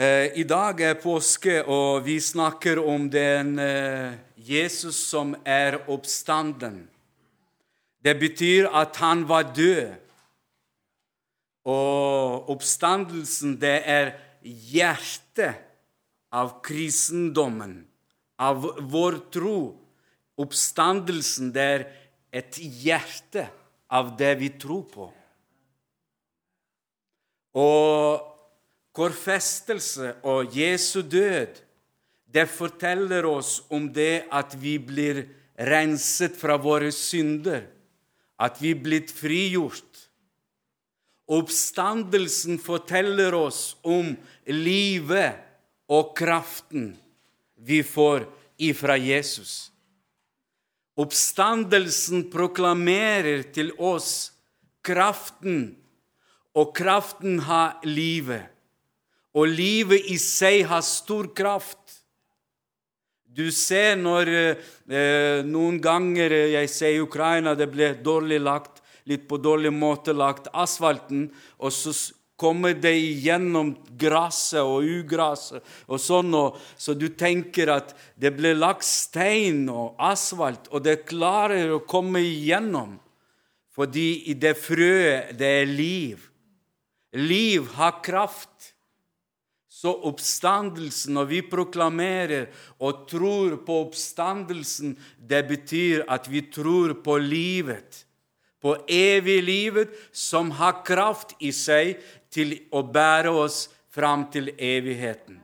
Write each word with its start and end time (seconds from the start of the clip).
Eh, 0.00 0.32
I 0.40 0.46
dag 0.48 0.78
er 0.80 0.94
påske, 0.96 1.58
og 1.68 2.06
vi 2.06 2.14
snakker 2.24 2.78
om 2.80 3.02
den 3.12 3.58
eh, 3.60 4.14
Jesus 4.40 4.96
som 5.10 5.34
er 5.44 5.76
oppstanden. 5.92 6.86
Det 8.00 8.14
betyr 8.16 8.70
at 8.72 8.96
han 8.96 9.26
var 9.28 9.50
død. 9.52 9.90
Og 11.68 12.48
oppstandelsen, 12.54 13.58
det 13.60 13.74
er 13.84 14.14
hjertet 14.40 15.60
av 16.32 16.56
kristendommen, 16.64 17.76
av 18.40 18.64
vår 18.80 19.20
tro. 19.36 19.58
Oppstandelsen, 20.40 21.52
det 21.52 21.68
er 21.74 21.86
et 22.40 22.56
hjerte 22.56 23.50
av 23.92 24.16
det 24.16 24.32
vi 24.40 24.48
tror 24.64 24.88
på. 24.96 25.12
Og 27.60 28.29
Korfestelse 29.00 30.18
og 30.28 30.52
Jesu 30.52 31.00
død, 31.00 31.54
det 32.28 32.44
forteller 32.52 33.24
oss 33.24 33.62
om 33.72 33.86
det 33.96 34.26
at 34.28 34.52
vi 34.60 34.74
blir 34.76 35.22
renset 35.56 36.36
fra 36.36 36.58
våre 36.60 36.90
synder, 36.92 37.64
at 38.36 38.60
vi 38.60 38.74
blitt 38.76 39.08
frigjort. 39.08 40.04
Oppstandelsen 41.32 42.60
forteller 42.60 43.38
oss 43.38 43.78
om 43.88 44.12
livet 44.52 45.40
og 45.88 46.12
kraften 46.18 46.92
vi 47.56 47.80
får 47.80 48.28
ifra 48.60 49.00
Jesus. 49.00 49.70
Oppstandelsen 51.00 52.28
proklamerer 52.28 53.48
til 53.48 53.72
oss 53.80 54.34
kraften, 54.84 55.78
og 56.52 56.74
kraften 56.76 57.46
har 57.48 57.78
livet 57.88 58.59
og 59.36 59.46
livet 59.48 60.10
i 60.10 60.18
seg 60.18 60.64
har 60.70 60.82
stor 60.86 61.30
kraft. 61.36 61.78
Du 63.30 63.46
ser 63.54 63.94
når 63.98 64.30
eh, 64.34 65.42
noen 65.46 65.78
ganger 65.82 66.32
eh, 66.34 66.54
Jeg 66.56 66.70
ser 66.72 66.96
i 66.96 67.02
Ukraina 67.02 67.54
det 67.54 67.68
ble 67.70 67.92
dårlig 68.02 68.40
lagt, 68.42 68.80
litt 69.06 69.28
på 69.30 69.38
dårlig 69.38 69.70
måte 69.72 70.12
lagt 70.12 70.50
asfalten, 70.50 71.28
og 71.62 71.70
så 71.72 71.94
kommer 72.40 72.74
det 72.74 72.94
igjennom 72.96 73.74
gresset 74.00 74.64
og 74.64 74.86
ugraset 74.88 75.60
og 75.86 76.00
sånn, 76.00 76.32
og, 76.34 76.56
så 76.80 76.96
du 76.96 77.10
tenker 77.12 77.70
at 77.74 77.92
det 78.16 78.32
ble 78.34 78.54
lagt 78.56 78.86
stein 78.88 79.66
og 79.68 80.00
asfalt, 80.00 80.70
og 80.72 80.82
det 80.88 81.02
klarer 81.08 81.76
å 81.76 81.84
komme 81.84 82.22
igjennom. 82.24 82.96
Fordi 83.76 84.08
i 84.32 84.34
det 84.40 84.56
frøet, 84.58 85.36
det 85.38 85.52
er 85.60 85.68
liv. 85.68 86.24
Liv 87.16 87.68
har 87.76 88.00
kraft. 88.04 88.72
Så 89.70 89.92
oppstandelsen, 90.02 91.14
når 91.14 91.26
vi 91.30 91.40
proklamerer 91.46 92.48
og 92.82 93.04
tror 93.08 93.54
på 93.62 93.76
oppstandelsen, 93.84 94.96
det 95.16 95.44
betyr 95.46 96.02
at 96.10 96.26
vi 96.26 96.42
tror 96.50 96.96
på 97.04 97.14
livet. 97.22 98.00
På 98.60 98.74
evig 98.90 99.38
livet 99.46 99.94
som 100.12 100.50
har 100.58 100.82
kraft 100.84 101.36
i 101.38 101.52
seg 101.54 102.02
til 102.34 102.56
å 102.74 102.82
bære 102.82 103.30
oss 103.30 103.68
fram 103.94 104.26
til 104.34 104.50
evigheten. 104.58 105.38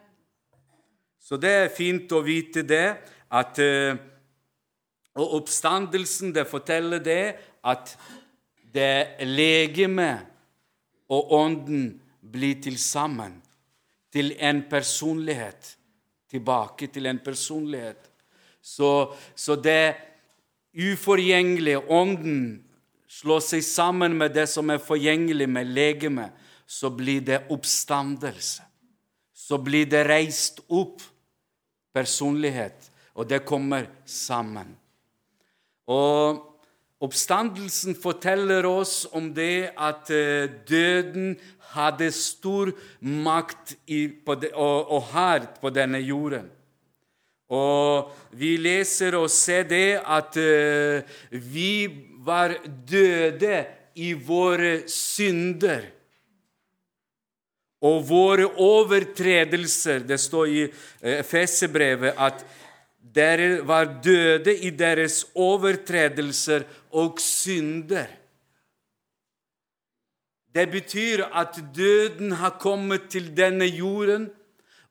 Så 1.23 1.39
det 1.39 1.55
er 1.63 1.73
fint 1.75 2.11
å 2.11 2.25
vite 2.27 2.67
det, 2.67 2.99
at 3.31 3.59
eh, 3.63 3.97
Og 5.17 5.39
oppstandelsen, 5.39 6.29
det 6.35 6.45
forteller 6.45 7.01
det 7.01 7.39
at 7.65 7.95
det 8.75 9.25
legeme 9.25 10.11
og 11.09 11.33
ånden 11.33 11.87
blir 12.21 12.61
til 12.61 12.77
sammen 12.77 13.39
til 14.17 14.33
en 14.41 14.63
personlighet. 14.71 15.75
Tilbake 16.31 16.89
til 16.93 17.07
en 17.07 17.19
personlighet. 17.19 18.09
Så, 18.63 19.13
så 19.35 19.57
det 19.57 19.95
uforgjengelige, 20.77 21.85
ånden, 21.89 22.63
slår 23.09 23.45
seg 23.45 23.63
sammen 23.65 24.17
med 24.19 24.35
det 24.35 24.49
som 24.51 24.73
er 24.73 24.83
forgjengelig 24.83 25.47
med 25.49 25.69
legemet, 25.77 26.33
så 26.67 26.91
blir 26.91 27.23
det 27.25 27.45
oppstandelse. 27.53 28.65
Så 29.33 29.61
blir 29.63 29.87
det 29.87 30.03
reist 30.09 30.65
opp 30.67 31.05
personlighet, 31.95 32.91
og 33.15 33.29
det 33.31 33.45
kommer 33.47 33.87
sammen. 34.05 34.75
Og 35.87 36.43
Oppstandelsen 36.97 37.93
forteller 38.01 38.65
oss 38.65 39.05
om 39.13 39.29
det 39.37 39.69
at 39.77 40.09
eh, 40.09 40.49
døden 40.65 41.35
hadde 41.77 42.11
stor 42.15 42.73
makt 43.01 43.77
i, 43.87 44.07
de, 44.09 44.53
og, 44.55 44.93
og 44.97 45.11
her 45.13 45.51
på 45.61 45.71
denne 45.75 46.01
jorden. 46.03 46.49
Og 47.47 48.11
vi 48.35 48.57
leser 48.59 49.15
og 49.15 49.29
ser 49.31 49.69
det 49.71 50.01
at 50.03 50.39
uh, 50.41 51.05
vi 51.31 51.87
var 52.27 52.57
døde 52.91 53.61
i 54.03 54.13
våre 54.19 54.81
synder. 54.91 55.85
Og 57.87 58.01
våre 58.09 58.47
overtredelser 58.49 60.01
Det 60.09 60.17
står 60.19 60.47
i 60.49 60.63
uh, 60.67 61.19
Efesebrevet 61.21 62.19
at 62.19 62.43
dere 63.17 63.61
var 63.65 63.87
døde 64.03 64.53
i 64.67 64.73
deres 64.75 65.23
overtredelser 65.35 66.67
og 66.91 67.21
synder. 67.23 68.11
Det 70.57 70.71
betyr 70.73 71.27
at 71.37 71.59
døden 71.77 72.33
har 72.41 72.57
kommet 72.61 73.11
til 73.13 73.29
denne 73.37 73.67
jorden, 73.69 74.31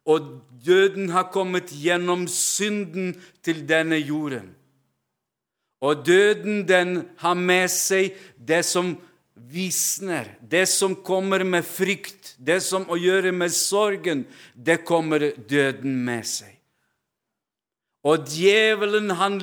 og 0.05 0.43
døden 0.65 1.09
har 1.09 1.31
kommet 1.33 1.73
gjennom 1.73 2.27
synden 2.29 3.15
til 3.43 3.63
denne 3.69 3.97
jorden. 3.97 4.51
Og 5.81 6.05
døden 6.05 6.67
den 6.67 7.07
har 7.17 7.33
med 7.33 7.65
seg 7.73 8.13
det 8.37 8.61
som 8.65 8.93
visner, 9.35 10.29
det 10.41 10.67
som 10.69 10.95
kommer 10.95 11.43
med 11.43 11.65
frykt, 11.65 12.35
det 12.37 12.61
som 12.63 12.85
å 12.85 12.97
gjøre 13.01 13.33
med 13.33 13.53
sorgen, 13.53 14.25
det 14.53 14.83
kommer 14.85 15.31
døden 15.49 15.97
med 16.05 16.29
seg. 16.29 16.53
Og 18.05 18.27
djevelen 18.29 19.09
han 19.17 19.39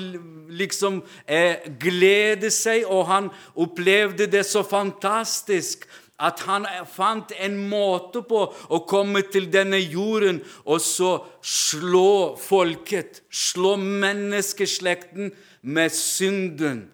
liksom 0.54 1.00
eh, 1.26 1.58
gleder 1.82 2.52
seg, 2.54 2.86
og 2.86 3.08
han 3.10 3.30
opplevde 3.58 4.28
det 4.30 4.44
så 4.46 4.62
fantastisk 4.62 5.88
at 6.20 6.40
han 6.46 6.66
fant 6.86 7.32
en 7.38 7.56
måte 7.68 8.22
på 8.28 8.44
å 8.52 8.80
komme 8.88 9.24
til 9.32 9.48
denne 9.52 9.80
jorden 9.80 10.40
og 10.64 10.82
så 10.84 11.12
slå 11.42 12.34
folket, 12.38 13.22
slå 13.30 13.76
menneskeslekten 13.80 15.32
med 15.62 15.94
synden. 15.96 16.84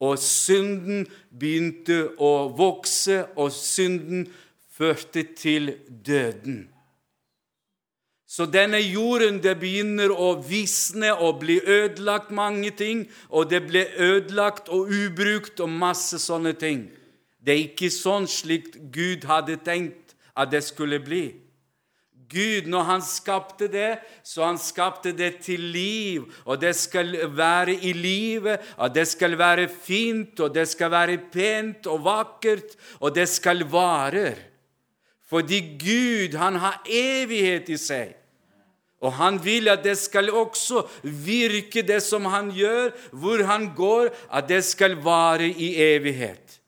Og 0.00 0.18
synden 0.20 1.06
begynte 1.30 2.02
å 2.20 2.48
vokse, 2.56 3.22
og 3.36 3.52
synden 3.54 4.26
førte 4.76 5.22
til 5.36 5.72
døden. 5.88 6.66
Så 8.28 8.44
denne 8.50 8.82
jorden 8.82 9.38
det 9.40 9.54
begynner 9.62 10.12
å 10.12 10.34
visne 10.44 11.14
og 11.14 11.40
bli 11.40 11.56
ødelagt 11.62 12.34
mange 12.34 12.74
ting, 12.76 13.06
og 13.30 13.48
det 13.48 13.62
ble 13.68 13.86
ødelagt 13.96 14.68
og 14.68 14.90
ubrukt 14.92 15.62
og 15.64 15.72
masse 15.72 16.18
sånne 16.20 16.52
ting. 16.58 16.88
Det 17.46 17.54
er 17.54 17.64
ikke 17.68 17.92
sånn 17.94 18.26
slik 18.26 18.72
Gud 18.90 19.24
hadde 19.30 19.54
tenkt 19.62 20.16
at 20.34 20.50
det 20.50 20.64
skulle 20.66 20.98
bli. 20.98 21.28
Gud, 22.26 22.66
når 22.66 22.82
han 22.88 23.02
skapte 23.06 23.68
det, 23.70 24.00
så 24.26 24.48
han 24.48 24.58
skapte 24.58 25.12
det 25.14 25.44
til 25.46 25.62
liv, 25.70 26.24
og 26.42 26.58
det 26.58 26.72
skal 26.74 27.12
være 27.36 27.76
i 27.86 27.92
livet, 27.94 28.64
og 28.82 28.90
det 28.94 29.06
skal 29.06 29.38
være 29.38 29.68
fint, 29.70 30.34
og 30.42 30.50
det 30.54 30.66
skal 30.66 30.90
være 30.90 31.20
pent 31.30 31.86
og 31.86 32.02
vakkert, 32.02 32.74
og 32.98 33.14
det 33.14 33.28
skal 33.30 33.62
vare. 33.70 34.34
Fordi 35.30 35.60
Gud 35.78 36.34
han 36.38 36.58
har 36.62 36.82
evighet 36.90 37.70
i 37.70 37.78
seg. 37.78 38.14
Og 39.06 39.12
han 39.20 39.38
vil 39.44 39.68
at 39.70 39.84
det 39.84 39.94
skal 40.00 40.32
også 40.34 40.82
virke, 41.04 41.84
det 41.86 42.00
som 42.02 42.26
han 42.32 42.50
gjør, 42.50 42.90
hvor 43.12 43.42
han 43.46 43.70
går, 43.76 44.10
at 44.34 44.48
det 44.48 44.64
skal 44.66 44.96
vare 45.04 45.46
i 45.46 45.74
evighet. 45.78 46.58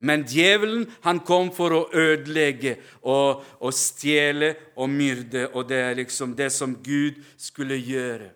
Men 0.00 0.24
djevelen 0.24 0.86
han 1.04 1.20
kom 1.28 1.50
for 1.52 1.74
å 1.76 1.86
ødelegge 1.92 2.78
og, 3.02 3.42
og 3.60 3.72
stjele 3.76 4.54
og 4.80 4.88
myrde, 4.88 5.50
og 5.52 5.68
det 5.68 5.80
er 5.90 5.98
liksom 5.98 6.32
det 6.38 6.48
som 6.54 6.78
Gud 6.80 7.20
skulle 7.36 7.76
gjøre. 7.76 8.30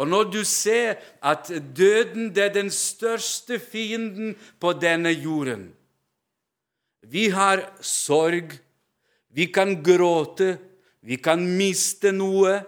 Og 0.00 0.08
når 0.08 0.30
du 0.32 0.40
ser 0.48 0.96
at 1.20 1.50
døden 1.76 2.30
er 2.32 2.48
den 2.54 2.70
største 2.72 3.58
fienden 3.60 4.32
på 4.60 4.72
denne 4.72 5.12
jorden 5.12 5.74
Vi 7.04 7.28
har 7.28 7.62
sorg, 7.80 8.52
vi 9.28 9.46
kan 9.52 9.82
gråte, 9.84 10.58
vi 11.00 11.16
kan 11.16 11.40
miste 11.56 12.12
noe. 12.12 12.58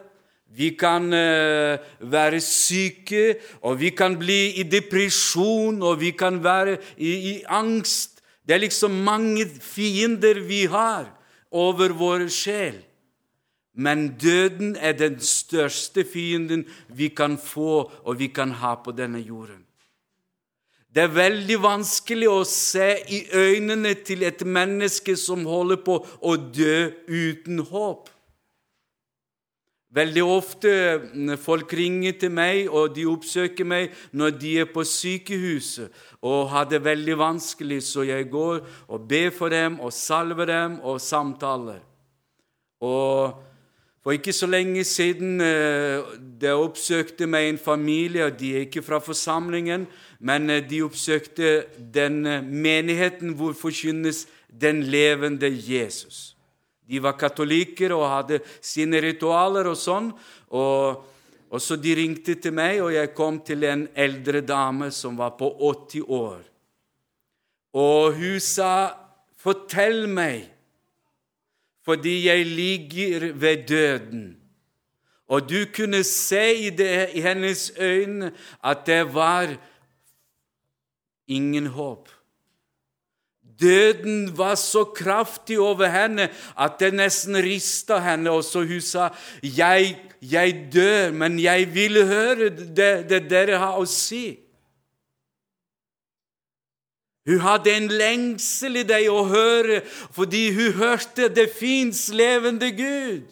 Vi 0.53 0.75
kan 0.77 1.09
uh, 1.09 1.81
være 2.13 2.41
syke, 2.41 3.37
og 3.63 3.81
vi 3.81 3.91
kan 3.97 4.19
bli 4.21 4.61
i 4.61 4.67
depresjon, 4.69 5.83
og 5.83 6.01
vi 6.01 6.11
kan 6.11 6.43
være 6.45 6.77
i, 6.97 7.13
i, 7.33 7.35
angst. 7.49 8.21
Det 8.47 8.55
er 8.55 8.65
liksom 8.67 8.91
mange 8.91 9.47
fiender 9.47 10.43
vi 10.45 10.65
har 10.69 11.09
over 11.51 11.97
vår 11.97 12.29
sjel. 12.29 12.83
Men 13.75 14.11
døden 14.21 14.77
er 14.77 14.93
den 14.93 15.21
største 15.21 16.05
fienden 16.05 16.67
vi 16.89 17.09
kan 17.09 17.39
få 17.39 17.91
og 18.05 18.19
vi 18.19 18.29
kan 18.29 18.51
ha 18.61 18.75
på 18.75 18.93
denne 18.93 19.21
jorden. 19.25 19.65
Det 20.93 21.07
er 21.07 21.15
veldig 21.17 21.57
vanskelig 21.63 22.29
å 22.29 22.43
se 22.45 22.91
i 23.09 23.23
øynene 23.33 23.95
til 24.05 24.27
et 24.29 24.43
menneske 24.45 25.15
som 25.17 25.47
holder 25.49 25.81
på 25.81 26.03
å 26.21 26.35
dø 26.37 26.91
uten 27.09 27.63
håp. 27.71 28.12
Veldig 29.93 30.23
ofte 30.25 30.71
når 31.12 31.37
folk 31.37 31.73
ringer 31.77 32.15
til 32.21 32.33
meg, 32.33 32.65
og 32.71 32.94
de 32.97 33.05
oppsøker 33.11 33.67
meg 33.69 33.93
når 34.17 34.39
de 34.41 34.55
er 34.62 34.71
på 34.73 34.85
sykehuset 34.89 35.93
og 36.23 36.49
har 36.49 36.69
det 36.71 36.85
veldig 36.85 37.19
vanskelig, 37.19 37.83
så 37.83 38.06
jeg 38.06 38.31
går 38.31 38.62
og 38.89 39.09
ber 39.09 39.31
for 39.35 39.53
dem 39.53 39.81
og 39.81 39.93
salver 39.93 40.47
dem 40.49 40.79
og 40.81 41.00
samtaler. 41.00 41.83
Og 42.81 43.43
for 44.03 44.17
ikke 44.17 44.33
så 44.33 44.47
lenge 44.47 44.85
siden 44.85 45.41
eh, 45.41 46.03
det 46.41 46.50
oppsøkte 46.50 47.27
meg 47.31 47.49
en 47.49 47.59
familie, 47.59 48.25
og 48.27 48.39
de 48.41 48.55
er 48.55 48.65
ikke 48.67 48.83
fra 48.83 48.99
forsamlingen, 48.99 49.87
men 50.21 50.50
eh, 50.50 50.62
de 50.71 50.83
oppsøkte 50.83 51.65
den 51.94 52.27
eh, 52.27 52.43
menigheten 52.43 53.37
hvor 53.39 53.53
forkynnes 53.53 54.27
den 54.61 54.83
levende 54.83 55.53
Jesus. 55.53 56.33
De 56.88 57.00
var 57.02 57.19
katolikker 57.19 57.94
og 57.96 58.08
hadde 58.11 58.40
sine 58.61 59.00
ritualer 59.02 59.70
og 59.70 59.79
sånn. 59.79 60.11
Og, 60.52 61.05
og 61.52 61.62
så 61.62 61.79
de 61.81 61.94
ringte 61.96 62.37
til 62.40 62.55
meg, 62.56 62.81
og 62.82 62.93
jeg 62.94 63.12
kom 63.17 63.38
til 63.46 63.64
en 63.69 63.87
eldre 63.94 64.43
dame 64.44 64.90
som 64.94 65.17
var 65.19 65.37
på 65.38 65.50
80 65.58 66.08
år. 66.08 66.40
Og 67.73 68.19
hun 68.19 68.40
sa, 68.40 68.99
'Fortell 69.43 70.06
meg' 70.06 70.52
fordi 71.82 72.26
jeg 72.26 72.46
ligger 72.46 73.32
ved 73.32 73.67
døden. 73.67 74.37
Og 75.29 75.49
du 75.50 75.64
kunne 75.75 76.05
se 76.05 76.55
i, 76.67 76.70
det, 76.70 77.11
i 77.14 77.20
hennes 77.20 77.73
øyne 77.81 78.32
at 78.64 78.87
det 78.87 79.14
var 79.14 79.56
ingen 81.26 81.67
håp. 81.67 82.08
Døden 83.62 84.32
var 84.38 84.55
så 84.61 84.85
kraftig 84.85 85.61
over 85.62 85.87
henne 85.93 86.29
at 86.59 86.81
det 86.82 86.93
nesten 86.99 87.38
rista 87.38 88.00
henne. 88.03 88.31
Og 88.31 88.44
så 88.44 88.64
hun 88.67 88.81
sa, 88.81 89.09
jeg, 89.43 89.97
'Jeg 90.23 90.69
dør, 90.73 91.11
men 91.12 91.38
jeg 91.38 91.75
vil 91.75 92.06
høre 92.06 92.50
det, 92.50 93.11
det 93.11 93.31
dere 93.31 93.59
har 93.59 93.79
å 93.79 93.85
si.' 93.85 94.38
Hun 97.26 97.38
hadde 97.38 97.70
en 97.70 97.87
lengsel 97.87 98.81
i 98.81 98.87
deg 98.87 99.06
å 99.11 99.23
høre, 99.31 99.82
fordi 100.11 100.49
hun 100.56 100.75
hørte 100.75 101.29
det 101.31 101.53
fins 101.55 102.08
levende 102.11 102.73
Gud. 102.75 103.31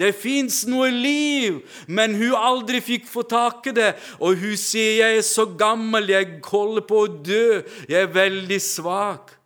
Det 0.00 0.14
fins 0.16 0.62
noe 0.70 0.88
liv, 0.94 1.58
men 1.90 2.14
hun 2.16 2.38
aldri 2.38 2.78
fikk 2.80 3.10
få 3.10 3.26
tak 3.28 3.66
i 3.68 3.74
det. 3.76 3.90
Og 4.20 4.38
hun 4.38 4.56
sier 4.56 5.02
'Jeg 5.02 5.18
er 5.18 5.26
så 5.26 5.44
gammel, 5.44 6.08
jeg 6.08 6.40
holder 6.44 6.86
på 6.86 7.02
å 7.04 7.12
dø, 7.24 7.62
jeg 7.88 8.02
er 8.02 8.14
veldig 8.14 8.60
svak'. 8.60 9.39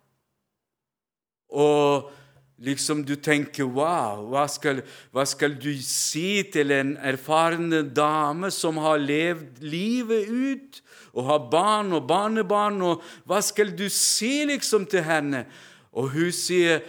Og 1.49 2.11
liksom 2.57 3.03
du 3.05 3.15
tenker 3.15 3.63
'Wow, 3.63 4.29
hva 4.29 4.47
skal, 4.47 4.81
hva 5.11 5.25
skal 5.25 5.55
du 5.55 5.73
si 5.81 6.43
til 6.43 6.71
en 6.71 6.97
erfaren 6.97 7.93
dame 7.93 8.51
som 8.51 8.77
har 8.77 8.97
levd 8.97 9.61
livet 9.61 10.29
ut?' 10.29 10.81
og 11.15 11.25
har 11.25 11.49
barn 11.51 11.93
og 11.93 12.07
barnebarn, 12.07 12.81
og 12.81 13.03
hva 13.25 13.41
skal 13.41 13.71
du 13.77 13.87
si 13.89 14.43
liksom 14.45 14.85
til 14.85 15.03
henne? 15.03 15.45
Og 15.93 16.09
hun 16.09 16.31
sier, 16.31 16.81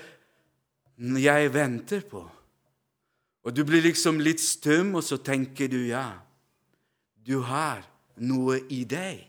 'Jeg 0.99 1.55
venter 1.55 2.01
på'. 2.01 2.31
Og 3.45 3.57
du 3.57 3.65
blir 3.65 3.81
liksom 3.81 4.19
litt 4.21 4.41
stum, 4.41 4.95
og 4.95 5.05
så 5.05 5.17
tenker 5.17 5.69
du, 5.69 5.77
ja, 5.87 6.19
du 7.27 7.41
har 7.41 7.85
noe 8.17 8.59
i 8.71 8.85
deg. 8.85 9.29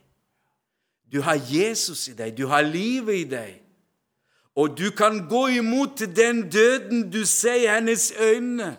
Du 1.11 1.21
har 1.21 1.35
Jesus 1.35 2.07
i 2.07 2.13
deg, 2.13 2.37
du 2.37 2.47
har 2.47 2.61
livet 2.61 3.13
i 3.13 3.23
deg. 3.23 3.61
Og 4.57 4.77
du 4.77 4.89
kan 4.89 5.27
gå 5.29 5.47
imot 5.47 6.01
den 6.15 6.47
døden 6.49 7.11
du 7.13 7.25
ser 7.25 7.53
i 7.53 7.67
hennes 7.69 8.13
øyne. 8.19 8.77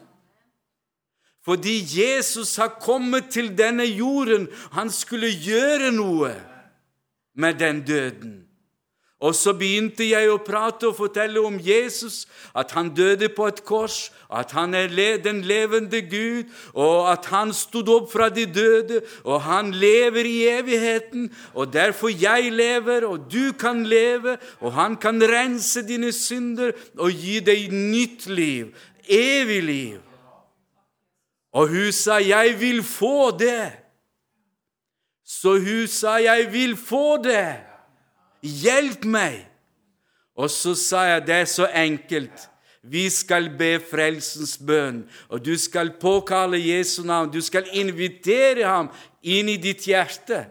Fordi 1.44 2.00
Jesus 2.00 2.56
har 2.56 2.78
kommet 2.80 3.30
til 3.30 3.58
denne 3.58 3.84
jorden. 3.84 4.48
Han 4.72 4.90
skulle 4.90 5.30
gjøre 5.30 5.92
noe 5.92 6.34
med 7.34 7.54
den 7.54 7.86
døden. 7.86 8.47
Og 9.18 9.34
så 9.34 9.50
begynte 9.58 10.06
jeg 10.06 10.30
å 10.30 10.38
prate 10.38 10.86
og 10.86 10.94
fortelle 10.94 11.40
om 11.42 11.56
Jesus, 11.58 12.20
at 12.54 12.70
han 12.76 12.92
døde 12.94 13.26
på 13.34 13.48
et 13.50 13.64
kors, 13.66 14.12
at 14.30 14.52
han 14.54 14.76
er 14.78 14.92
den 15.24 15.40
levende 15.42 16.04
Gud, 16.06 16.52
og 16.70 17.08
at 17.10 17.26
han 17.32 17.50
stod 17.56 17.90
opp 17.90 18.12
fra 18.12 18.28
de 18.30 18.46
døde, 18.46 19.00
og 19.26 19.42
han 19.42 19.72
lever 19.74 20.28
i 20.28 20.36
evigheten, 20.52 21.26
og 21.54 21.72
derfor 21.74 22.14
jeg 22.14 22.52
lever, 22.54 23.08
og 23.10 23.26
du 23.32 23.50
kan 23.58 23.82
leve, 23.82 24.36
og 24.62 24.76
han 24.78 24.94
kan 24.96 25.18
rense 25.18 25.82
dine 25.82 26.12
synder 26.14 26.76
og 26.94 27.10
gi 27.10 27.40
deg 27.42 27.74
nytt 27.74 28.28
liv, 28.30 28.70
evig 29.02 29.62
liv. 29.66 29.98
Og 31.58 31.68
hun 31.68 31.92
sa, 31.92 32.20
'Jeg 32.20 32.60
vil 32.60 32.82
få 32.82 33.30
det'. 33.30 33.72
Så 35.24 35.58
hun 35.58 35.86
sa, 35.86 36.18
'Jeg 36.18 36.52
vil 36.52 36.76
få 36.76 37.16
det'. 37.16 37.67
Hjelp 38.48 39.04
meg. 39.04 39.42
Og 40.38 40.50
så 40.50 40.74
sa 40.74 41.02
jeg, 41.02 41.26
'Det 41.26 41.34
er 41.34 41.44
så 41.44 41.66
enkelt'. 41.66 42.48
Vi 42.82 43.08
skal 43.10 43.50
be 43.58 43.80
frelsens 43.90 44.58
bønn, 44.58 45.02
og 45.28 45.44
du 45.44 45.58
skal 45.58 45.90
påkalle 46.00 46.60
Jesu 46.68 47.02
navn. 47.02 47.32
Du 47.32 47.40
skal 47.40 47.66
invitere 47.72 48.64
ham 48.64 48.88
inn 49.22 49.48
i 49.48 49.56
ditt 49.56 49.84
hjerte. 49.84 50.46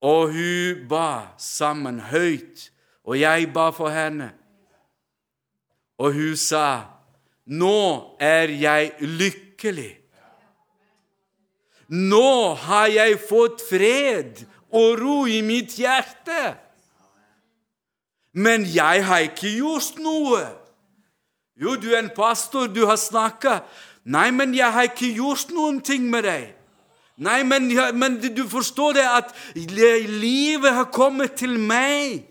Og 0.00 0.32
hun 0.32 0.86
ba 0.88 1.34
sammen 1.38 2.00
høyt, 2.00 2.70
og 3.04 3.20
jeg 3.20 3.50
ba 3.52 3.70
for 3.70 3.90
henne. 3.92 4.30
Og 5.98 6.12
hun 6.12 6.36
sa, 6.36 6.84
'Nå 7.46 8.16
er 8.20 8.48
jeg 8.48 8.92
lykkelig'. 9.00 9.96
Nå 11.88 12.54
har 12.54 12.86
jeg 12.86 13.18
fått 13.28 13.62
fred 13.68 14.42
og 14.72 15.00
ro 15.00 15.18
i 15.26 15.40
mitt 15.46 15.76
hjerte. 15.78 16.54
Men 18.36 18.66
jeg 18.68 19.04
har 19.06 19.24
ikke 19.28 19.54
gjort 19.56 19.98
noe. 20.02 20.42
Jo, 21.56 21.76
du 21.80 21.88
er 21.94 22.02
en 22.02 22.12
pastor, 22.12 22.68
du 22.68 22.84
har 22.84 22.98
snakka. 23.00 23.62
Nei, 24.04 24.28
men 24.30 24.52
jeg 24.54 24.72
har 24.72 24.90
ikke 24.90 25.14
gjort 25.16 25.50
noen 25.56 25.80
ting 25.80 26.04
med 26.12 26.26
deg. 26.28 26.50
Nei, 27.16 27.40
men, 27.48 27.70
men 27.96 28.18
du 28.20 28.44
forstår 28.48 28.98
det 28.98 29.06
at 29.08 29.32
livet 29.56 30.74
har 30.76 30.90
kommet 30.92 31.38
til 31.40 31.56
meg. 31.56 32.26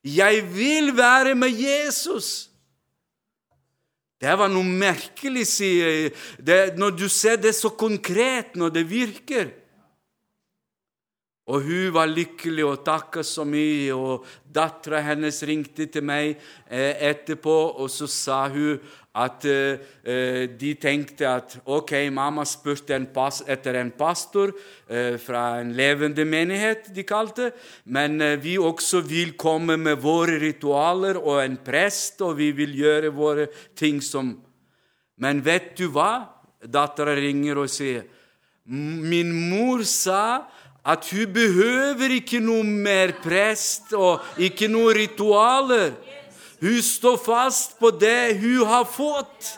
Jeg 0.00 0.40
vil 0.54 0.94
være 0.96 1.34
med 1.36 1.52
Jesus. 1.52 2.48
Det 4.20 4.32
var 4.36 4.48
noe 4.52 4.64
merkelig, 4.64 5.46
sier 5.48 5.92
jeg, 5.92 6.72
når 6.80 6.96
du 6.96 7.06
ser 7.12 7.36
det 7.40 7.54
så 7.56 7.70
konkret, 7.72 8.56
når 8.56 8.72
det 8.72 8.88
virker. 8.88 9.52
Og 11.50 11.66
hun 11.66 11.90
var 11.94 12.10
lykkelig 12.10 12.64
og 12.66 12.82
takka 12.86 13.24
så 13.26 13.42
mye, 13.48 13.90
og 13.90 14.26
dattera 14.54 15.00
hennes 15.02 15.42
ringte 15.46 15.88
til 15.90 16.04
meg 16.06 16.36
eh, 16.70 16.94
etterpå, 17.10 17.56
og 17.82 17.90
så 17.90 18.06
sa 18.10 18.44
hun 18.52 18.78
at 19.18 19.42
eh, 19.50 20.46
de 20.54 20.70
tenkte 20.78 21.26
at 21.26 21.56
ok, 21.66 21.96
mamma 22.14 22.44
spurte 22.46 22.94
en 22.94 23.08
etter 23.50 23.80
en 23.80 23.90
pastor 23.90 24.52
eh, 24.86 25.16
fra 25.18 25.58
en 25.58 25.72
levende 25.74 26.24
menighet, 26.24 26.92
de 26.94 27.02
kalte 27.02 27.50
men 27.84 28.20
uh, 28.22 28.36
vi 28.38 28.56
også 28.58 29.00
vil 29.02 29.34
komme 29.36 29.76
med 29.76 29.98
våre 29.98 30.38
ritualer 30.38 31.18
og 31.18 31.42
en 31.42 31.56
prest, 31.56 32.20
og 32.22 32.36
vi 32.38 32.52
vil 32.52 32.76
gjøre 32.78 33.10
våre 33.10 33.48
ting 33.74 34.00
som 34.02 34.36
Men 35.20 35.42
vet 35.44 35.76
du 35.76 35.90
hva? 35.90 36.38
Dattera 36.64 37.14
ringer 37.14 37.58
og 37.58 37.68
sier 37.68 38.06
Min 38.64 39.32
mor 39.50 39.82
sa 39.84 40.46
at 40.84 41.08
hun 41.12 41.32
behøver 41.32 42.16
ikke 42.16 42.40
noe 42.40 42.64
mer 42.64 43.12
prest 43.22 43.92
og 43.92 44.24
ikke 44.40 44.68
noe 44.70 44.94
ritualer. 44.96 45.92
Hun 46.60 46.80
står 46.84 47.18
fast 47.24 47.78
på 47.80 47.90
det 47.90 48.38
hun 48.40 48.66
har 48.68 48.86
fått. 48.88 49.56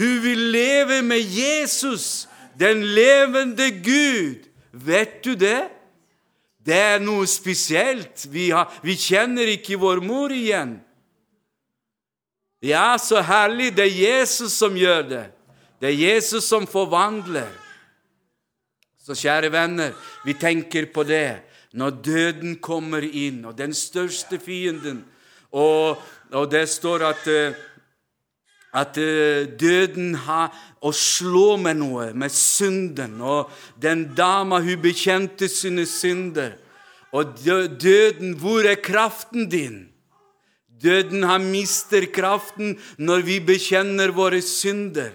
Hun 0.00 0.22
vil 0.22 0.46
leve 0.54 1.02
med 1.02 1.20
Jesus, 1.20 2.28
den 2.60 2.84
levende 2.84 3.70
Gud. 3.84 4.48
Vet 4.72 5.20
du 5.24 5.34
det? 5.34 5.68
Det 6.66 6.76
er 6.76 7.00
noe 7.02 7.26
spesielt. 7.28 8.26
Vi, 8.32 8.50
har, 8.54 8.68
vi 8.84 8.96
kjenner 8.96 9.48
ikke 9.56 9.80
vår 9.80 10.00
mor 10.04 10.32
igjen. 10.32 10.78
Ja, 12.62 12.94
så 13.00 13.22
herlig. 13.24 13.72
Det 13.76 13.86
er 13.88 13.96
Jesus 13.96 14.52
som 14.60 14.76
gjør 14.76 15.02
det. 15.08 15.24
Det 15.80 15.88
er 15.88 16.00
Jesus 16.12 16.44
som 16.44 16.68
forvandler. 16.68 17.48
Så 19.10 19.16
kjære 19.18 19.50
venner, 19.50 19.94
vi 20.22 20.36
tenker 20.38 20.86
på 20.94 21.02
det 21.02 21.40
når 21.74 21.96
døden 22.02 22.56
kommer 22.62 23.02
inn, 23.02 23.44
og 23.46 23.56
den 23.58 23.74
største 23.74 24.38
fienden 24.42 25.04
og, 25.50 25.98
og 26.30 26.46
det 26.50 26.68
står 26.70 27.04
at 27.10 27.26
uh, 27.30 27.66
at 28.70 28.98
uh, 29.02 29.50
døden 29.58 30.14
har 30.14 30.54
å 30.78 30.92
slå 30.94 31.56
med 31.58 31.80
noe, 31.80 32.12
med 32.14 32.30
synden. 32.30 33.16
Og 33.18 33.50
den 33.82 34.04
dama, 34.14 34.60
hun 34.62 34.78
bekjente 34.78 35.48
sine 35.50 35.88
synder. 35.90 36.54
Og 37.10 37.34
døden, 37.42 38.36
hvor 38.38 38.62
er 38.62 38.78
kraften 38.78 39.48
din? 39.50 39.88
Døden 40.80 41.26
har 41.26 41.42
mister 41.42 42.06
kraften 42.14 42.76
når 42.96 43.26
vi 43.26 43.40
bekjenner 43.42 44.14
våre 44.14 44.38
synder. 44.38 45.10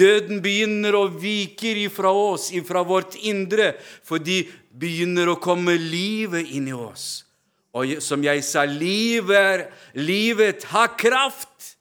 Døden 0.00 0.40
begynner 0.42 0.96
å 0.96 1.06
vike 1.12 1.74
ifra 1.84 2.12
oss, 2.12 2.48
ifra 2.56 2.82
vårt 2.86 3.18
indre, 3.20 3.74
fordi 4.06 4.42
begynner 4.70 5.28
å 5.28 5.40
komme 5.42 5.76
livet 5.76 6.54
inn 6.56 6.70
i 6.70 6.76
oss. 6.76 7.26
Og 7.76 8.00
som 8.02 8.24
jeg 8.24 8.42
sa, 8.42 8.64
livet, 8.66 9.68
livet 9.94 10.64
har 10.72 10.96
kraft 10.98 11.76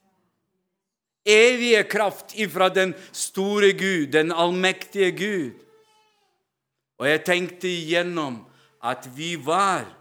evige 1.30 1.84
kraft 1.84 2.34
ifra 2.36 2.70
den 2.70 2.94
store 3.12 3.72
Gud, 3.72 4.12
den 4.12 4.32
allmektige 4.32 5.12
Gud. 5.12 5.54
Og 7.00 7.08
jeg 7.08 7.24
tenkte 7.26 7.70
igjennom 7.70 8.42
at 8.84 9.08
vi 9.16 9.36
var 9.36 9.96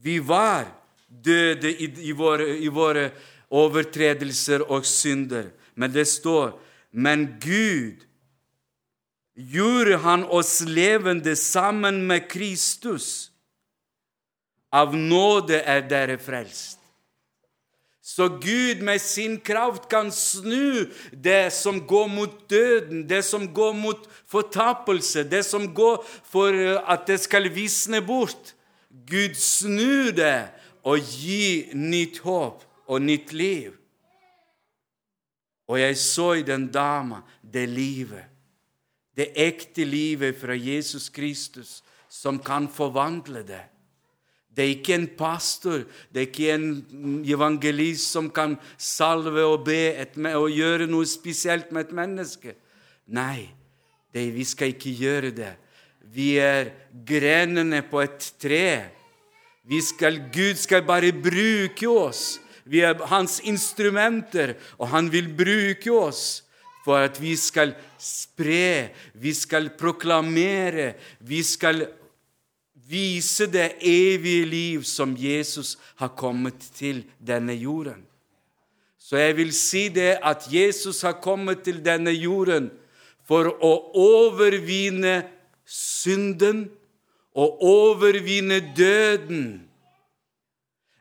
Vi 0.00 0.16
var 0.18 0.64
døde 1.08 1.68
i, 1.68 1.84
i, 2.08 2.12
våre, 2.16 2.46
i 2.56 2.68
våre 2.72 3.10
overtredelser 3.52 4.62
og 4.72 4.86
synder. 4.88 5.50
Men 5.76 5.92
det 5.92 6.06
står 6.08 6.54
Men 6.90 7.36
Gud 7.40 8.06
gjorde 9.34 9.96
han 9.96 10.24
oss 10.24 10.60
levende 10.66 11.36
sammen 11.36 12.06
med 12.06 12.28
Kristus. 12.30 13.30
Av 14.70 14.94
nåde 14.96 15.62
er 15.66 15.82
dere 15.90 16.18
frelst. 16.18 16.80
Så 18.02 18.28
Gud 18.42 18.82
med 18.82 19.00
sin 19.00 19.36
kraft 19.40 19.88
kan 19.90 20.10
snu 20.12 20.90
det 21.12 21.52
som 21.54 21.78
går 21.86 22.08
mot 22.10 22.32
døden, 22.50 23.04
det 23.08 23.22
som 23.22 23.46
går 23.54 23.72
mot 23.72 24.08
fortapelse, 24.26 25.22
det 25.30 25.44
som 25.46 25.68
går 25.74 26.02
for 26.26 26.54
eh, 26.54 26.80
at 26.90 27.06
det 27.06 27.20
skal 27.22 27.46
visne 27.54 28.02
bort. 28.02 28.54
Gud 28.90 29.38
snur 29.38 30.10
det 30.16 30.50
og 30.82 30.98
gir 30.98 31.70
nytt 31.74 32.18
håp 32.24 32.64
og 32.90 33.02
nytt 33.02 33.32
liv. 33.32 33.79
Og 35.70 35.78
jeg 35.78 35.98
så 36.02 36.32
i 36.40 36.46
den 36.46 36.66
dama 36.72 37.22
det 37.40 37.68
livet, 37.70 38.26
det 39.14 39.30
ekte 39.38 39.84
livet 39.86 40.38
fra 40.38 40.56
Jesus 40.56 41.08
Kristus, 41.12 41.80
som 42.10 42.40
kan 42.42 42.66
forvandle 42.72 43.44
det. 43.46 43.62
Det 44.50 44.64
er 44.64 44.72
ikke 44.74 44.96
en 44.96 45.06
pastor, 45.14 45.84
det 46.10 46.22
er 46.22 46.26
ikke 46.26 46.54
en 46.56 47.22
evangelist 47.22 48.10
som 48.10 48.30
kan 48.34 48.56
salve 48.78 49.44
og 49.46 49.62
be 49.68 49.92
et, 49.94 50.18
og 50.34 50.50
gjøre 50.50 50.88
noe 50.90 51.06
spesielt 51.06 51.70
med 51.70 51.86
et 51.86 51.94
menneske. 51.94 52.56
Nei, 53.14 53.46
det, 54.10 54.26
vi 54.34 54.46
skal 54.46 54.74
ikke 54.74 54.96
gjøre 54.98 55.30
det. 55.36 55.52
Vi 56.10 56.32
er 56.42 56.72
grenene 57.06 57.84
på 57.86 58.02
et 58.02 58.32
tre. 58.42 58.90
Skal, 59.86 60.18
Gud 60.34 60.58
skal 60.58 60.82
bare 60.82 61.12
bruke 61.14 61.86
oss. 61.86 62.40
Vi 62.70 62.84
er 62.86 63.00
hans 63.10 63.40
instrumenter, 63.42 64.54
og 64.78 64.92
han 64.92 65.10
vil 65.12 65.32
bruke 65.34 65.90
oss 65.90 66.44
for 66.84 67.02
at 67.02 67.18
vi 67.20 67.34
skal 67.36 67.74
spre, 68.00 68.90
vi 69.14 69.32
skal 69.36 69.72
proklamere, 69.78 70.94
vi 71.18 71.42
skal 71.42 71.88
vise 72.90 73.46
det 73.50 73.72
evige 73.86 74.46
liv 74.46 74.84
som 74.86 75.16
Jesus 75.18 75.76
har 76.00 76.14
kommet 76.18 76.62
til 76.74 77.04
denne 77.18 77.54
jorden. 77.54 78.06
Så 78.98 79.18
jeg 79.18 79.36
vil 79.36 79.52
si 79.54 79.88
det 79.88 80.18
at 80.22 80.46
Jesus 80.52 81.02
har 81.02 81.18
kommet 81.22 81.64
til 81.66 81.80
denne 81.84 82.12
jorden 82.14 82.70
for 83.26 83.50
å 83.50 83.72
overvinne 83.98 85.24
synden 85.66 86.68
og 87.34 87.62
overvinne 87.62 88.60
døden. 88.76 89.69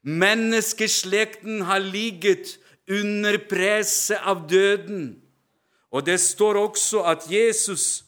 Menneskeslekten 0.03 1.61
har 1.61 1.79
ligget 1.79 2.57
under 2.89 3.37
presset 3.49 4.21
av 4.23 4.45
døden. 4.49 5.21
Og 5.91 6.05
det 6.05 6.19
står 6.19 6.57
også 6.57 7.03
at 7.03 7.25
Jesus 7.31 8.03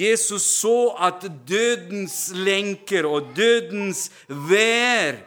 Jesus 0.00 0.42
så 0.42 0.94
at 1.02 1.26
dødens 1.48 2.30
lenker 2.34 3.04
og 3.06 3.34
dødens 3.36 4.10
vær 4.28 5.18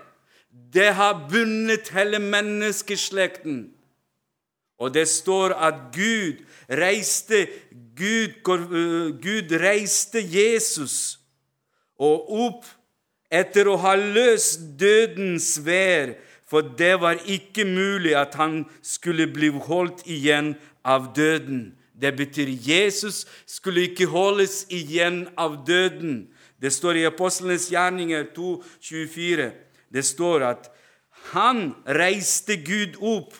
det 0.73 0.93
har 0.93 1.27
bundet 1.29 1.89
hele 1.93 2.19
menneskeslekten. 2.19 3.73
Og 4.79 4.93
det 4.93 5.07
står 5.07 5.53
at 5.53 5.73
Gud 5.93 6.41
reiste, 6.69 7.47
Gud, 7.97 8.41
Gud 9.21 9.51
reiste 9.61 10.23
Jesus 10.23 11.19
og 11.99 12.31
opp 12.31 12.65
etter 13.33 13.69
å 13.69 13.77
ha 13.81 13.95
løst 13.97 14.75
dødens 14.79 15.55
vær, 15.65 16.13
for 16.45 16.65
det 16.77 16.93
var 17.01 17.21
ikke 17.25 17.65
mulig 17.65 18.13
at 18.17 18.35
han 18.37 18.61
skulle 18.85 19.25
bli 19.33 19.49
holdt 19.49 20.03
igjen 20.05 20.53
av 20.85 21.13
døden. 21.17 21.71
Det 21.93 22.11
betyr 22.17 22.51
Jesus 22.61 23.23
skulle 23.49 23.87
ikke 23.87 24.09
holdes 24.11 24.63
igjen 24.69 25.25
av 25.37 25.63
døden. 25.65 26.27
Det 26.61 26.73
står 26.73 26.99
i 27.01 27.07
Apostlenes 27.09 27.69
gjerninger 27.71 28.27
2, 28.35 28.51
24. 28.81 29.49
Det 29.93 30.05
står 30.05 30.45
at 30.51 30.69
han 31.33 31.73
reiste 31.87 32.57
Gud 32.61 32.99
opp. 32.99 33.33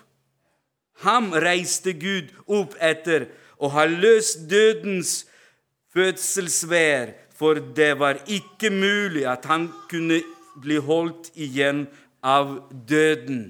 Ham 1.03 1.33
reiste 1.33 1.93
Gud 1.99 2.31
opp 2.47 2.77
etter 2.81 3.27
å 3.59 3.69
ha 3.73 3.85
løst 3.89 4.45
dødens 4.51 5.23
fødselsvær, 5.93 7.13
for 7.43 7.59
det 7.75 7.97
var 7.99 8.21
ikke 8.31 8.69
mulig 8.71 9.25
at 9.27 9.43
han 9.51 9.67
kunne 9.91 10.21
bli 10.63 10.77
holdt 10.79 11.33
igjen 11.35 11.81
av 12.23 12.55
døden. 12.87 13.49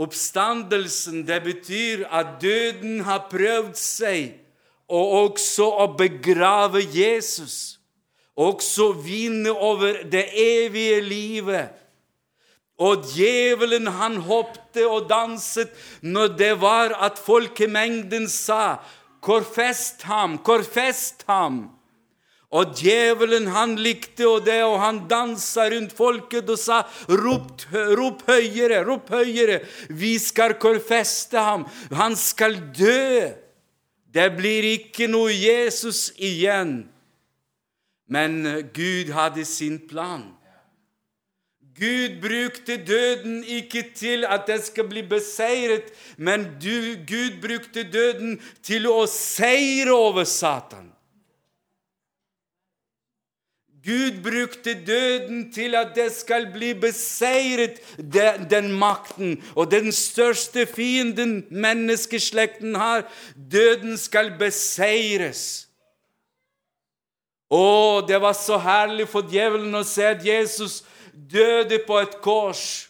Oppstandelsen 0.00 1.26
det 1.28 1.42
betyr 1.44 2.06
at 2.08 2.38
døden 2.40 3.02
har 3.04 3.26
prøvd 3.28 3.76
seg, 3.76 4.38
og 4.88 5.12
også 5.18 5.68
å 5.84 5.86
begrave 5.98 6.80
Jesus. 6.80 7.76
Også 8.38 8.94
vinne 9.04 9.52
over 9.52 10.00
det 10.08 10.30
evige 10.32 11.02
livet. 11.04 11.74
Og 12.80 13.04
djevelen 13.10 13.90
han 13.98 14.22
hoppte 14.24 14.86
og 14.88 15.10
danset 15.10 15.74
når 16.00 16.36
det 16.40 16.54
var 16.62 16.94
at 16.94 17.20
folkemengden 17.20 18.30
sa:" 18.32 18.78
Korfest 19.20 20.06
ham, 20.06 20.38
korfest 20.38 21.24
ham. 21.26 21.77
Og 22.48 22.70
djevelen 22.78 23.50
han 23.52 23.74
likte 23.76 24.24
og 24.24 24.46
det, 24.46 24.62
og 24.64 24.78
han 24.80 25.02
dansa 25.10 25.66
rundt 25.68 25.92
folket 25.96 26.48
og 26.48 26.60
sa, 26.60 26.80
rop, 27.12 27.66
rop 27.98 28.24
høyere, 28.30 28.80
rop 28.88 29.12
høyere, 29.12 29.60
vi 29.92 30.14
skal 30.22 30.56
korfeste 30.60 31.42
ham, 31.44 31.66
han 31.92 32.16
skal 32.16 32.56
dø. 32.72 33.28
Det 34.08 34.30
blir 34.38 34.64
ikke 34.64 35.10
noe 35.12 35.34
Jesus 35.34 36.08
igjen. 36.16 36.88
Men 38.08 38.40
Gud 38.72 39.12
hadde 39.12 39.44
sin 39.44 39.76
plan. 39.84 40.24
Gud 41.78 42.16
brukte 42.22 42.78
døden 42.82 43.42
ikke 43.44 43.84
til 43.94 44.24
at 44.26 44.48
det 44.48 44.62
skal 44.66 44.88
bli 44.88 45.04
beseiret, 45.06 45.92
men 46.16 46.48
Gud 46.58 47.36
brukte 47.44 47.84
døden 47.84 48.38
til 48.64 48.88
å 48.90 49.04
seire 49.06 49.92
over 49.92 50.24
Satan. 50.24 50.88
Gud 53.88 54.18
brukte 54.22 54.74
døden 54.86 55.46
til 55.52 55.74
at 55.78 55.94
det 55.96 56.10
skal 56.12 56.50
bli 56.52 56.74
beseiret, 56.76 57.80
den 58.50 58.72
makten. 58.76 59.38
Og 59.56 59.70
den 59.70 59.92
største 59.92 60.66
fienden 60.66 61.46
menneskeslekten 61.50 62.76
har, 62.76 63.06
døden 63.52 63.96
skal 63.96 64.34
beseires. 64.38 65.64
Å, 67.48 68.04
det 68.04 68.20
var 68.20 68.36
så 68.36 68.58
herlig 68.60 69.08
for 69.08 69.24
djevelen 69.24 69.72
å 69.72 69.86
se 69.88 70.04
at 70.04 70.24
Jesus 70.24 70.82
døde 71.12 71.80
på 71.86 71.96
et 72.02 72.18
kors. 72.20 72.87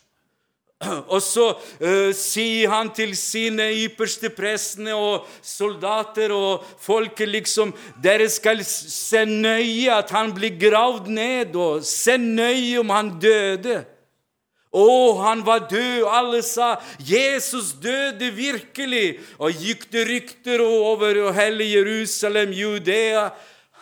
Og 1.14 1.18
så 1.22 1.48
uh, 1.58 2.10
sier 2.14 2.70
han 2.70 2.92
til 2.94 3.16
sine 3.18 3.66
ypperste 3.82 4.30
prestene 4.30 4.94
og 4.94 5.26
soldater 5.42 6.30
og 6.34 6.64
folket 6.82 7.30
liksom 7.32 7.74
Dere 8.02 8.28
skal 8.30 8.62
se 8.66 9.24
nøye 9.26 9.90
at 9.90 10.12
han 10.14 10.30
blir 10.36 10.54
gravd 10.60 11.10
ned, 11.10 11.56
og 11.58 11.82
se 11.86 12.14
nøye 12.20 12.78
om 12.82 12.94
han 12.94 13.14
døde. 13.22 13.82
Å, 14.68 14.86
han 15.24 15.42
var 15.46 15.64
død. 15.70 16.04
Alle 16.12 16.42
sa 16.44 16.76
'Jesus 17.00 17.72
døde 17.80 18.28
virkelig'. 18.36 19.18
Og 19.40 19.50
gikk 19.52 19.88
det 19.90 20.04
rykter 20.06 20.60
over 20.60 21.32
hele 21.32 21.64
Jerusalem, 21.64 22.52
Judea. 22.52 23.30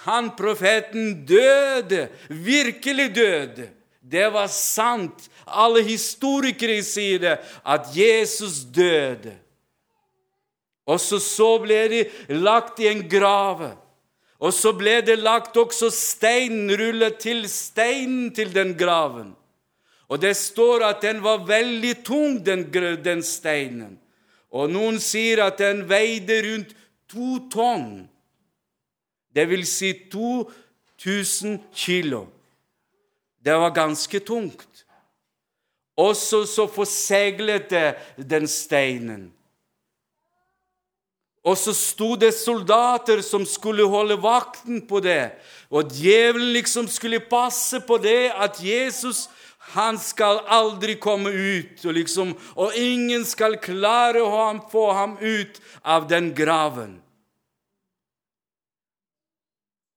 Han 0.06 0.30
profeten 0.38 1.26
døde. 1.26 2.08
Virkelig 2.30 3.08
døde. 3.14 3.75
Det 4.06 4.28
var 4.30 4.46
sant. 4.52 5.26
Alle 5.46 5.82
historikere 5.86 6.78
sier 6.86 7.22
det, 7.22 7.34
at 7.66 7.90
Jesus 7.96 8.62
døde. 8.70 9.34
Og 10.86 11.00
så, 11.02 11.18
så 11.18 11.56
ble 11.58 11.80
de 11.90 12.04
lagt 12.38 12.78
i 12.82 12.86
en 12.92 13.02
grave. 13.10 13.72
Og 14.38 14.52
så 14.54 14.70
ble 14.76 15.00
det 15.02 15.16
lagt 15.18 15.56
også 15.58 15.90
stein, 15.90 16.68
rullet 16.78 17.18
til 17.22 17.46
steinen 17.50 18.30
til 18.36 18.52
den 18.54 18.76
graven. 18.78 19.32
Og 20.06 20.20
det 20.22 20.36
står 20.38 20.84
at 20.86 21.02
den 21.02 21.22
var 21.24 21.46
veldig 21.48 21.94
tung, 22.06 22.38
den, 22.46 22.68
den 23.02 23.24
steinen. 23.26 23.96
Og 24.54 24.70
noen 24.70 25.00
sier 25.02 25.42
at 25.48 25.58
den 25.58 25.82
veide 25.90 26.38
rundt 26.46 26.76
to 27.10 27.40
tonn. 27.50 28.06
Det 29.34 29.48
vil 29.50 29.66
si 29.66 29.90
2000 30.12 31.58
kilo. 31.74 32.26
Det 33.46 33.54
var 33.54 33.70
ganske 33.70 34.20
tungt. 34.20 34.82
Også 35.96 36.42
så 36.50 36.66
forseglet 36.66 37.70
den 38.18 38.48
steinen. 38.50 39.28
Og 41.46 41.54
så 41.54 41.70
sto 41.78 42.16
det 42.18 42.32
soldater 42.34 43.22
som 43.22 43.44
skulle 43.46 43.86
holde 43.86 44.18
vakten 44.18 44.80
på 44.88 44.98
det. 45.00 45.30
Og 45.70 45.94
djevelen 45.94 46.50
liksom 46.56 46.88
skulle 46.90 47.22
passe 47.22 47.78
på 47.86 48.00
det 48.02 48.32
at 48.34 48.58
Jesus 48.58 49.28
han 49.76 49.98
skal 49.98 50.42
aldri 50.46 50.94
komme 50.94 51.30
ut, 51.30 51.80
og, 51.84 51.94
liksom, 51.96 52.36
og 52.54 52.74
ingen 52.78 53.24
skal 53.26 53.58
klare 53.58 54.22
å 54.22 54.42
få 54.70 54.84
ham 54.94 55.16
ut 55.18 55.58
av 55.82 56.06
den 56.10 56.30
graven. 56.38 57.00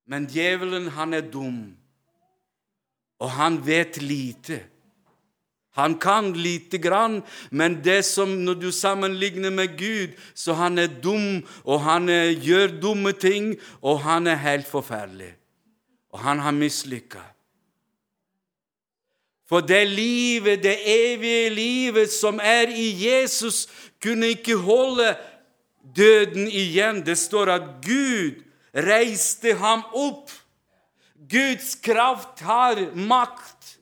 Men 0.09 0.25
djevelen, 0.25 0.89
han 0.97 1.13
er 1.13 1.21
dum, 1.21 1.78
og 3.19 3.31
han 3.35 3.59
vet 3.65 4.01
lite. 4.01 4.61
Han 5.79 5.95
kan 5.99 6.33
lite 6.33 6.77
grann, 6.77 7.21
men 7.51 7.79
det 7.83 8.03
som 8.03 8.31
når 8.45 8.53
du 8.59 8.71
sammenligner 8.71 9.49
med 9.53 9.77
Gud, 9.77 10.15
så 10.35 10.53
han 10.53 10.77
er 10.77 10.87
dum, 11.03 11.43
og 11.63 11.83
han 11.85 12.09
er, 12.09 12.33
gjør 12.35 12.79
dumme 12.81 13.13
ting, 13.13 13.53
og 13.81 14.01
han 14.03 14.27
er 14.27 14.41
helt 14.43 14.67
forferdelig. 14.67 15.35
Og 16.11 16.19
han 16.19 16.39
har 16.39 16.51
mislykka. 16.51 17.21
For 19.49 19.65
det 19.65 19.87
livet, 19.87 20.63
det 20.63 20.77
evige 20.85 21.49
livet 21.49 22.11
som 22.11 22.41
er 22.43 22.69
i 22.69 22.89
Jesus, 23.07 23.67
kunne 24.03 24.33
ikke 24.35 24.57
holde 24.57 25.15
døden 25.95 26.47
igjen. 26.47 27.01
Det 27.05 27.17
står 27.17 27.49
at 27.55 27.71
Gud 27.85 28.43
reiste 28.75 29.55
ham 29.57 29.81
opp. 29.93 30.29
Guds 31.29 31.75
kraft 31.75 32.41
har 32.41 32.81
makt. 32.95 33.77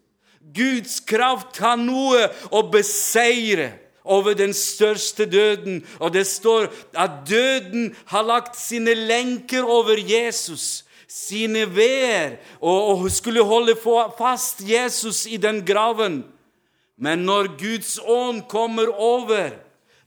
Guds 0.54 1.00
kraft 1.00 1.60
har 1.64 1.78
noe 1.80 2.28
å 2.52 2.64
beseire 2.72 3.72
over 4.08 4.36
den 4.36 4.54
største 4.56 5.28
døden. 5.30 5.82
Og 6.00 6.14
det 6.16 6.26
står 6.28 6.70
at 6.96 7.24
døden 7.30 7.92
har 8.12 8.28
lagt 8.28 8.60
sine 8.60 8.96
lenker 8.96 9.68
over 9.68 10.00
Jesus, 10.00 10.84
sine 11.08 11.66
veer, 11.72 12.38
og, 12.60 13.06
skulle 13.12 13.46
holde 13.48 13.78
fast 14.18 14.64
Jesus 14.64 15.26
i 15.28 15.38
den 15.40 15.64
graven. 15.66 16.24
Men 16.98 17.28
når 17.28 17.54
Guds 17.60 17.98
ånd 18.02 18.48
kommer 18.50 18.90
over, 18.90 19.54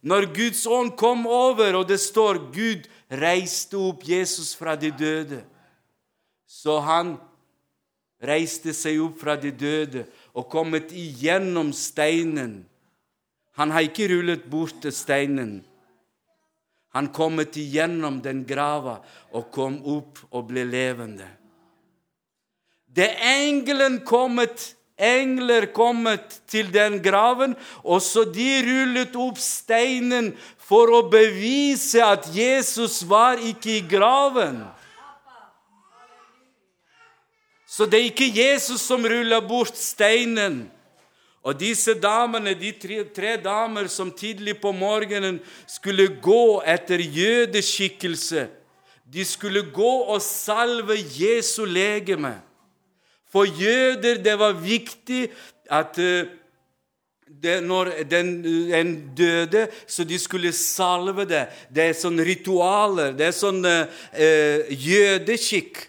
når 0.02 0.32
Guds 0.34 0.66
ånd 0.66 0.96
kom 0.98 1.26
over, 1.26 1.76
og 1.76 1.88
det 1.88 2.00
står 2.00 2.50
Gud 2.54 2.88
reiste 3.10 3.78
opp 3.78 4.06
Jesus 4.08 4.54
fra 4.56 4.74
de 4.76 4.90
døde, 4.90 5.42
så 6.48 6.80
han 6.82 7.14
reiste 8.20 8.74
seg 8.76 9.00
opp 9.02 9.20
fra 9.22 9.36
de 9.40 9.52
døde 9.52 10.04
og 10.36 10.48
kommet 10.52 10.92
igjennom 10.92 11.72
steinen. 11.76 12.60
Han 13.58 13.72
har 13.74 13.88
ikke 13.88 14.08
rullet 14.12 14.46
bort 14.50 14.86
steinen. 14.94 15.60
Han 16.94 17.10
kommet 17.14 17.56
igjennom 17.60 18.18
den 18.22 18.42
grava 18.46 18.98
og 19.36 19.50
kom 19.54 19.78
opp 19.86 20.24
og 20.30 20.48
ble 20.50 20.64
levende. 20.66 21.28
Det 22.90 23.06
engelen 23.22 24.00
kommet, 24.02 24.72
engler 24.98 25.68
kommet 25.70 26.40
til 26.50 26.72
den 26.74 26.98
graven, 27.02 27.54
og 27.86 28.02
så 28.02 28.24
de 28.26 28.48
rullet 28.66 29.14
opp 29.14 29.38
steinen 29.38 30.32
for 30.58 30.90
å 30.90 31.04
bevise 31.12 32.02
at 32.02 32.26
Jesus 32.34 33.04
var 33.06 33.38
ikke 33.38 33.76
i 33.76 33.86
graven. 33.86 34.64
Så 37.80 37.86
det 37.88 37.96
er 37.96 38.10
ikke 38.10 38.26
Jesus 38.28 38.82
som 38.84 39.06
ruller 39.08 39.40
bort 39.40 39.78
steinen. 39.80 40.66
Og 41.40 41.56
disse 41.56 41.94
damene, 41.96 42.52
de 42.52 42.74
tre, 42.76 42.98
tre, 43.08 43.38
damer 43.40 43.86
som 43.88 44.10
tidlig 44.12 44.58
på 44.60 44.68
morgenen 44.76 45.38
skulle 45.64 46.10
gå 46.20 46.60
etter 46.68 47.00
jødeskikkelse, 47.00 48.42
de 49.08 49.24
skulle 49.24 49.62
gå 49.72 49.94
og 50.12 50.20
salve 50.20 50.98
Jesu 51.00 51.64
legeme. 51.64 52.34
For 53.32 53.48
jøder 53.48 54.20
det 54.20 54.36
var 54.36 54.60
viktig 54.60 55.30
at 55.72 55.96
eh, 56.04 56.28
det, 57.24 57.62
når 57.64 57.94
den, 58.10 58.34
en 58.76 58.92
døde, 59.16 59.70
så 59.88 60.04
de 60.04 60.18
skulle 60.20 60.52
salve 60.52 61.24
det. 61.24 61.46
Det 61.72 61.88
er 61.88 61.96
sånne 61.96 62.28
ritualer, 62.28 63.16
det 63.16 63.30
er 63.30 63.38
sånn 63.40 63.64
eh, 63.64 64.68
jødeskikk. 64.68 65.86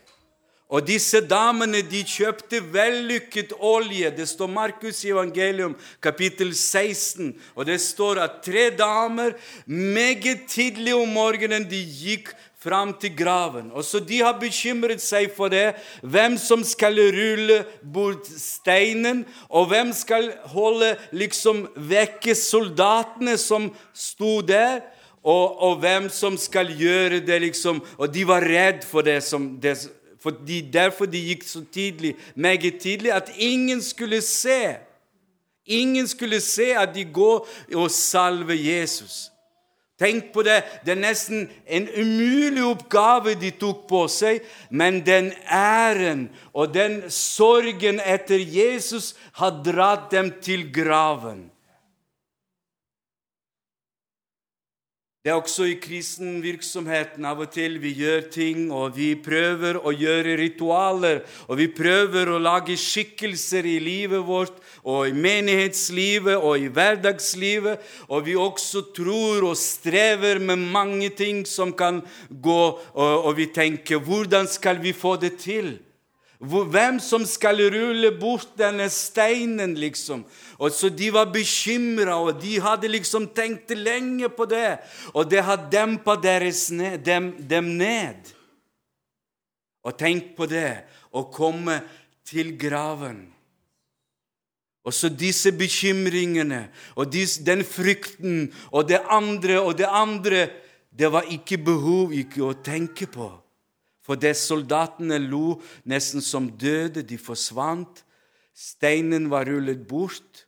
Og 0.72 0.86
disse 0.88 1.20
damene 1.28 1.82
de 1.84 2.00
kjøpte 2.08 2.62
vellykket 2.72 3.52
olje. 3.60 4.08
Det 4.16 4.28
står 4.30 4.48
Markus 4.48 5.02
i 5.04 5.12
evangelium 5.12 5.74
kapittel 6.00 6.54
16. 6.56 7.34
Og 7.60 7.68
det 7.68 7.82
står 7.84 8.22
at 8.24 8.40
tre 8.46 8.70
damer 8.72 9.36
meget 9.68 10.48
tidlig 10.48 10.96
om 10.96 11.12
morgenen 11.12 11.68
de 11.68 11.82
gikk 11.84 12.32
fram 12.62 12.94
til 13.02 13.12
graven. 13.18 13.68
Og 13.76 13.84
så 13.84 14.00
De 14.00 14.22
har 14.22 14.40
bekymret 14.40 15.02
seg 15.04 15.34
for 15.36 15.52
det, 15.52 15.76
hvem 16.02 16.38
som 16.40 16.64
skal 16.64 16.96
rulle 17.18 17.66
bort 17.84 18.30
steinen, 18.30 19.26
og 19.50 19.68
hvem 19.74 19.92
skal 19.92 20.32
holde 20.54 20.94
liksom 21.12 21.66
vekke 21.76 22.36
soldatene 22.38 23.36
som 23.38 23.74
sto 23.92 24.40
der. 24.42 24.86
Og, 25.22 25.58
og 25.62 25.82
hvem 25.84 26.08
som 26.10 26.38
skal 26.38 26.72
gjøre 26.74 27.20
det, 27.22 27.42
liksom. 27.44 27.84
Og 27.98 28.10
de 28.10 28.24
var 28.26 28.42
redd 28.42 28.88
for 28.90 29.06
det 29.06 29.20
som 29.22 29.52
det, 29.62 29.76
for 30.22 30.38
de, 30.48 30.62
derfor 30.74 31.10
de 31.10 31.20
gikk 31.32 31.44
så 31.48 31.64
tidlig, 31.74 32.16
meget 32.36 32.78
tidlig, 32.80 33.12
at 33.12 33.32
ingen 33.38 33.82
skulle 33.82 34.22
se. 34.22 34.76
Ingen 35.66 36.08
skulle 36.08 36.42
se 36.42 36.74
at 36.78 36.96
de 36.96 37.06
går 37.06 37.48
og 37.76 37.92
salver 37.92 38.54
Jesus. 38.54 39.32
Tenk 40.02 40.32
på 40.34 40.42
det. 40.42 40.64
Det 40.86 40.96
er 40.96 41.02
nesten 41.02 41.44
en 41.70 41.86
umulig 42.02 42.64
oppgave 42.66 43.36
de 43.38 43.52
tok 43.62 43.84
på 43.90 44.08
seg, 44.10 44.40
men 44.74 45.04
den 45.06 45.30
æren 45.46 46.24
og 46.58 46.74
den 46.74 47.04
sorgen 47.14 48.02
etter 48.02 48.42
Jesus 48.42 49.14
har 49.38 49.62
dratt 49.62 50.10
dem 50.12 50.32
til 50.42 50.72
graven. 50.74 51.51
Det 55.22 55.30
er 55.30 55.38
også 55.38 55.68
i 55.70 55.76
kristenvirksomheten 55.78 57.28
av 57.30 57.44
og 57.44 57.52
til 57.54 57.76
vi 57.78 57.92
gjør 57.94 58.24
ting, 58.34 58.72
og 58.74 58.96
vi 58.96 59.12
prøver 59.22 59.78
å 59.78 59.92
gjøre 59.94 60.34
ritualer, 60.40 61.20
og 61.46 61.60
vi 61.60 61.68
prøver 61.70 62.32
å 62.34 62.40
lage 62.42 62.74
skikkelser 62.74 63.68
i 63.70 63.76
livet 63.86 64.26
vårt, 64.26 64.58
og 64.82 65.12
i 65.12 65.14
menighetslivet 65.14 66.42
og 66.42 66.66
i 66.66 66.72
hverdagslivet, 66.74 67.86
og 68.10 68.26
vi 68.26 68.34
også 68.34 68.82
tror 68.98 69.46
og 69.52 69.62
strever 69.62 70.42
med 70.42 70.66
mange 70.74 71.12
ting 71.14 71.46
som 71.46 71.70
kan 71.70 72.02
gå, 72.34 72.60
og, 72.82 73.14
og 73.30 73.38
vi 73.38 73.52
tenker 73.54 74.02
hvordan 74.02 74.50
skal 74.50 74.82
vi 74.82 74.90
få 74.90 75.20
det 75.22 75.36
til? 75.46 75.76
Hvem 76.42 76.98
som 76.98 77.22
skal 77.30 77.60
rulle 77.70 78.10
bort 78.18 78.56
denne 78.58 78.88
steinen, 78.90 79.76
liksom. 79.78 80.24
Og 80.58 80.72
så 80.74 80.90
De 80.90 81.12
var 81.14 81.30
bekymra, 81.30 82.18
og 82.18 82.42
de 82.42 82.60
hadde 82.60 82.90
liksom 82.90 83.28
tenkt 83.30 83.70
lenge 83.78 84.30
på 84.30 84.46
det. 84.50 84.80
Og 85.14 85.30
det 85.30 85.44
har 85.44 85.70
dempa 85.70 86.16
ned, 86.18 87.06
dem, 87.06 87.36
dem 87.38 87.78
ned. 87.78 88.34
Og 89.84 89.98
tenk 89.98 90.36
på 90.36 90.46
det 90.46 90.84
å 91.14 91.30
komme 91.30 91.82
til 92.26 92.58
graven. 92.58 93.30
Og 94.82 94.94
så 94.94 95.10
disse 95.10 95.52
bekymringene 95.54 96.72
og 96.96 97.12
disse, 97.14 97.44
den 97.46 97.62
frykten 97.64 98.52
og 98.72 98.88
det 98.90 99.02
andre 99.10 99.62
og 99.62 99.78
det 99.78 99.86
andre 99.86 100.50
Det 100.92 101.08
var 101.08 101.24
ikke 101.24 101.56
behov 101.58 102.12
ikke 102.12 102.42
å 102.44 102.54
tenke 102.60 103.08
på. 103.08 103.30
For 104.12 104.20
det 104.20 104.34
soldatene 104.36 105.16
lo 105.24 105.62
nesten 105.88 106.20
som 106.20 106.50
døde, 106.60 107.00
de 107.00 107.16
forsvant. 107.16 108.02
Steinen 108.52 109.30
var 109.32 109.48
rullet 109.48 109.86
bort. 109.88 110.42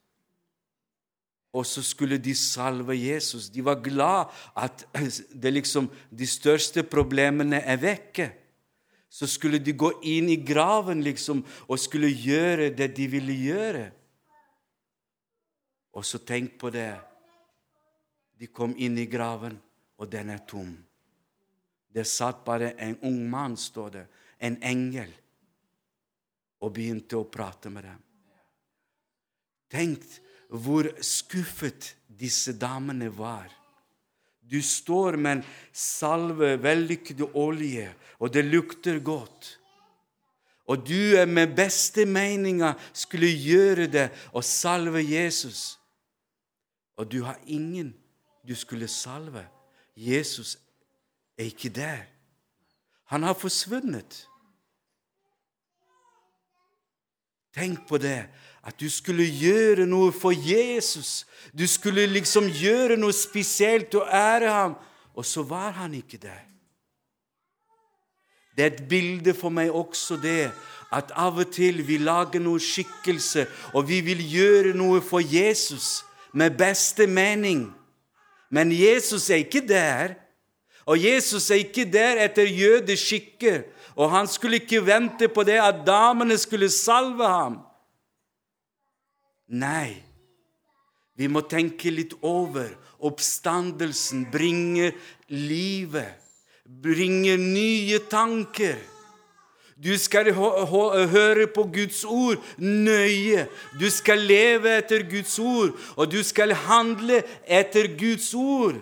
Og 1.56 1.64
så 1.64 1.80
skulle 1.80 2.18
de 2.20 2.36
salve 2.36 2.98
Jesus. 3.00 3.48
De 3.48 3.64
var 3.64 3.80
glad 3.80 4.36
at 4.60 4.84
liksom, 5.56 5.88
de 6.12 6.28
største 6.28 6.84
problemene 6.84 7.64
er 7.64 7.80
vekke. 7.80 8.32
så 9.08 9.28
skulle 9.28 9.60
de 9.64 9.72
gå 9.78 9.92
inn 10.10 10.28
i 10.28 10.42
graven 10.44 11.04
liksom, 11.06 11.46
og 11.70 11.80
skulle 11.80 12.10
gjøre 12.10 12.72
det 12.76 12.96
de 12.98 13.08
ville 13.08 13.34
gjøre. 13.34 13.92
Og 15.94 16.04
så 16.04 16.20
tenk 16.20 16.58
på 16.60 16.74
det. 16.74 16.98
De 18.42 18.50
kom 18.50 18.74
inn 18.76 18.98
i 18.98 19.06
graven, 19.06 19.56
og 20.02 20.12
den 20.12 20.34
er 20.34 20.42
tom. 20.50 20.74
Det 21.94 22.06
satt 22.10 22.42
bare 22.46 22.74
en 22.82 22.98
ung 23.06 23.20
mann, 23.30 23.58
står 23.58 23.90
det, 23.94 24.06
en 24.44 24.58
engel, 24.66 25.12
og 26.64 26.74
begynte 26.74 27.20
å 27.20 27.28
prate 27.30 27.70
med 27.70 27.86
dem. 27.86 28.00
Tenk 29.74 30.06
hvor 30.54 30.90
skuffet 31.04 31.94
disse 32.08 32.54
damene 32.58 33.10
var. 33.14 33.50
Du 34.42 34.62
står 34.62 35.18
med 35.18 35.38
en 35.38 35.44
salve, 35.72 36.56
vellykket 36.62 37.24
olje, 37.34 37.88
og 38.20 38.34
det 38.34 38.46
lukter 38.46 39.00
godt. 39.00 39.58
Og 40.70 40.86
du 40.88 41.16
er 41.20 41.28
med 41.28 41.56
beste 41.58 42.06
meninga 42.08 42.74
skulle 42.96 43.28
gjøre 43.28 43.88
det 43.92 44.08
og 44.32 44.46
salve 44.48 45.02
Jesus. 45.04 45.76
Og 46.96 47.10
du 47.12 47.24
har 47.26 47.40
ingen 47.46 47.92
du 48.48 48.56
skulle 48.56 48.88
salve. 48.88 49.44
Jesus 49.96 50.58
er 51.38 51.44
ikke 51.44 51.70
der. 51.70 52.04
Han 53.06 53.24
har 53.24 53.34
forsvunnet. 53.34 54.28
Tenk 57.54 57.88
på 57.88 57.98
det, 57.98 58.26
at 58.64 58.80
du 58.80 58.90
skulle 58.90 59.26
gjøre 59.28 59.86
noe 59.86 60.12
for 60.12 60.34
Jesus. 60.34 61.26
Du 61.54 61.68
skulle 61.68 62.08
liksom 62.10 62.48
gjøre 62.50 62.98
noe 62.98 63.14
spesielt 63.14 63.94
og 63.96 64.08
ære 64.10 64.50
ham, 64.50 64.76
og 65.14 65.26
så 65.26 65.44
var 65.44 65.72
han 65.72 65.94
ikke 65.94 66.18
der. 66.18 66.42
Det 68.58 68.66
er 68.66 68.72
et 68.74 68.90
bilde 68.90 69.34
for 69.34 69.54
meg 69.54 69.72
også 69.74 70.18
det 70.22 70.52
at 70.94 71.14
av 71.18 71.40
og 71.42 71.52
til 71.54 71.82
vi 71.88 71.98
lager 71.98 72.42
noe 72.42 72.62
skikkelse, 72.62 73.48
og 73.74 73.88
vi 73.90 74.02
vil 74.06 74.22
gjøre 74.30 74.74
noe 74.78 75.02
for 75.02 75.24
Jesus 75.26 76.04
med 76.34 76.58
beste 76.58 77.08
mening. 77.08 77.66
Men 78.54 78.72
Jesus 78.72 79.30
er 79.30 79.42
ikke 79.42 79.64
der. 79.68 80.14
Og 80.86 81.00
Jesus 81.00 81.50
er 81.52 81.64
ikke 81.64 81.86
der 81.88 82.24
etter 82.26 82.48
jødeskikker. 82.48 83.64
Og 83.96 84.12
han 84.12 84.28
skulle 84.28 84.60
ikke 84.60 84.86
vente 84.86 85.28
på 85.30 85.44
det 85.44 85.60
at 85.62 85.84
damene 85.88 86.38
skulle 86.38 86.70
salve 86.70 87.28
ham. 87.28 87.60
Nei, 89.54 90.02
vi 91.16 91.28
må 91.30 91.44
tenke 91.46 91.92
litt 91.94 92.16
over. 92.26 92.72
Oppstandelsen 93.04 94.26
bringer 94.32 94.96
livet, 95.28 96.16
bringer 96.66 97.38
nye 97.38 98.00
tanker. 98.10 98.80
Du 99.84 99.92
skal 100.00 100.32
høre 100.34 101.48
på 101.52 101.66
Guds 101.74 102.04
ord 102.06 102.42
nøye. 102.58 103.48
Du 103.80 103.90
skal 103.92 104.22
leve 104.24 104.78
etter 104.80 105.04
Guds 105.10 105.36
ord, 105.40 105.74
og 105.98 106.12
du 106.12 106.22
skal 106.24 106.54
handle 106.66 107.22
etter 107.46 107.90
Guds 108.00 108.32
ord. 108.34 108.80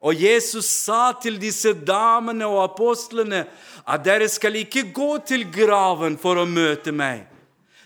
Og 0.00 0.16
Jesus 0.16 0.64
sa 0.64 1.10
til 1.20 1.36
disse 1.40 1.74
damene 1.74 2.46
og 2.48 2.62
apostlene 2.70 3.44
at 3.84 4.04
dere 4.04 4.28
skal 4.32 4.56
ikke 4.62 4.86
gå 4.96 5.10
til 5.28 5.44
graven 5.52 6.16
for 6.20 6.40
å 6.40 6.48
møte 6.48 6.92
meg, 6.92 7.26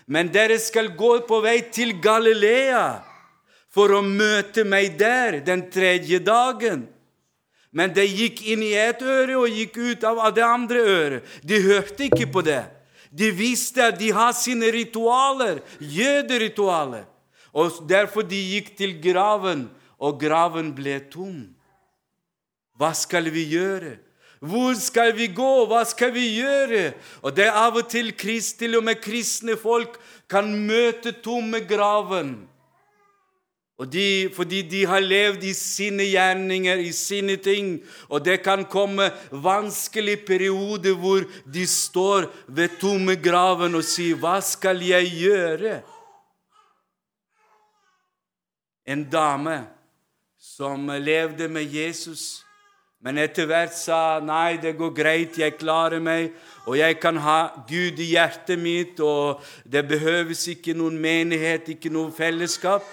men 0.07 0.29
dere 0.31 0.55
skal 0.61 0.93
gå 0.95 1.17
på 1.27 1.41
vei 1.43 1.57
til 1.73 1.97
Galilea 1.99 2.85
for 3.75 3.91
å 3.91 4.03
møte 4.05 4.63
meg 4.63 4.95
der 4.99 5.41
den 5.43 5.65
tredje 5.71 6.21
dagen. 6.23 6.85
Men 7.75 7.91
det 7.91 8.05
gikk 8.07 8.39
inn 8.47 8.61
i 8.63 8.71
ett 8.79 9.01
øre 9.03 9.35
og 9.41 9.51
gikk 9.51 9.75
ut 9.75 10.05
av 10.07 10.21
det 10.31 10.45
andre 10.45 10.79
øret. 10.79 11.33
De 11.43 11.59
hørte 11.59 12.07
ikke 12.07 12.29
på 12.31 12.45
det. 12.47 12.63
De 13.11 13.27
visste 13.35 13.83
at 13.83 13.97
de 13.99 14.13
har 14.15 14.31
sine 14.35 14.69
ritualer, 14.71 15.59
jøderitualer. 15.79 17.03
Og 17.51 17.81
derfor 17.87 18.23
de 18.27 18.39
gikk 18.39 18.73
til 18.79 18.95
graven, 19.03 19.67
og 19.99 20.19
graven 20.19 20.71
ble 20.75 21.01
tom. 21.11 21.43
Hva 22.75 22.91
skal 22.93 23.31
vi 23.31 23.45
gjøre? 23.53 23.97
Hvor 24.39 24.73
skal 24.77 25.15
vi 25.17 25.27
gå? 25.27 25.65
Hva 25.65 25.83
skal 25.87 26.11
vi 26.13 26.25
gjøre? 26.37 26.93
Og 27.23 27.35
det 27.35 27.47
er 27.47 27.55
av 27.55 27.77
og 27.79 27.87
til 27.89 28.11
til 28.13 28.77
og 28.77 28.83
med 28.83 29.01
kristne 29.01 29.55
folk 29.57 29.97
kan 30.29 30.51
møte 30.67 31.11
tomme 31.23 31.59
graven. 31.59 32.47
Og 33.77 33.91
de, 33.91 34.29
fordi 34.35 34.61
de 34.61 34.85
har 34.85 34.99
levd 35.03 35.43
i 35.43 35.53
sine 35.53 36.03
gjerninger, 36.07 36.75
i 36.79 36.91
sine 36.91 37.35
ting. 37.35 37.81
Og 38.07 38.25
det 38.25 38.41
kan 38.43 38.63
komme 38.65 39.11
vanskelige 39.31 40.23
perioder 40.27 40.95
hvor 40.95 41.25
de 41.53 41.67
står 41.67 42.29
ved 42.47 42.79
tomme 42.79 43.15
graven 43.15 43.75
og 43.75 43.83
sier, 43.83 44.15
'Hva 44.15 44.39
skal 44.41 44.79
jeg 44.79 45.11
gjøre?' 45.11 45.83
En 48.87 49.03
dame 49.09 49.67
som 50.39 50.87
levde 50.87 51.47
med 51.47 51.73
Jesus, 51.73 52.44
men 53.03 53.17
etter 53.17 53.45
hvert 53.45 53.73
sa, 53.73 54.19
'Nei, 54.19 54.57
det 54.57 54.77
går 54.77 54.93
greit, 54.95 55.37
jeg 55.37 55.57
klarer 55.57 55.99
meg', 55.99 56.33
og 56.65 56.77
jeg 56.77 56.99
kan 56.99 57.17
ha 57.17 57.51
Gud 57.67 57.99
i 57.99 58.11
hjertet 58.15 58.59
mitt, 58.59 58.99
og 58.99 59.43
det 59.63 59.87
behøves 59.87 60.47
ikke 60.47 60.73
noen 60.73 60.97
menighet, 60.97 61.69
ikke 61.69 61.89
noe 61.93 62.11
fellesskap. 62.11 62.83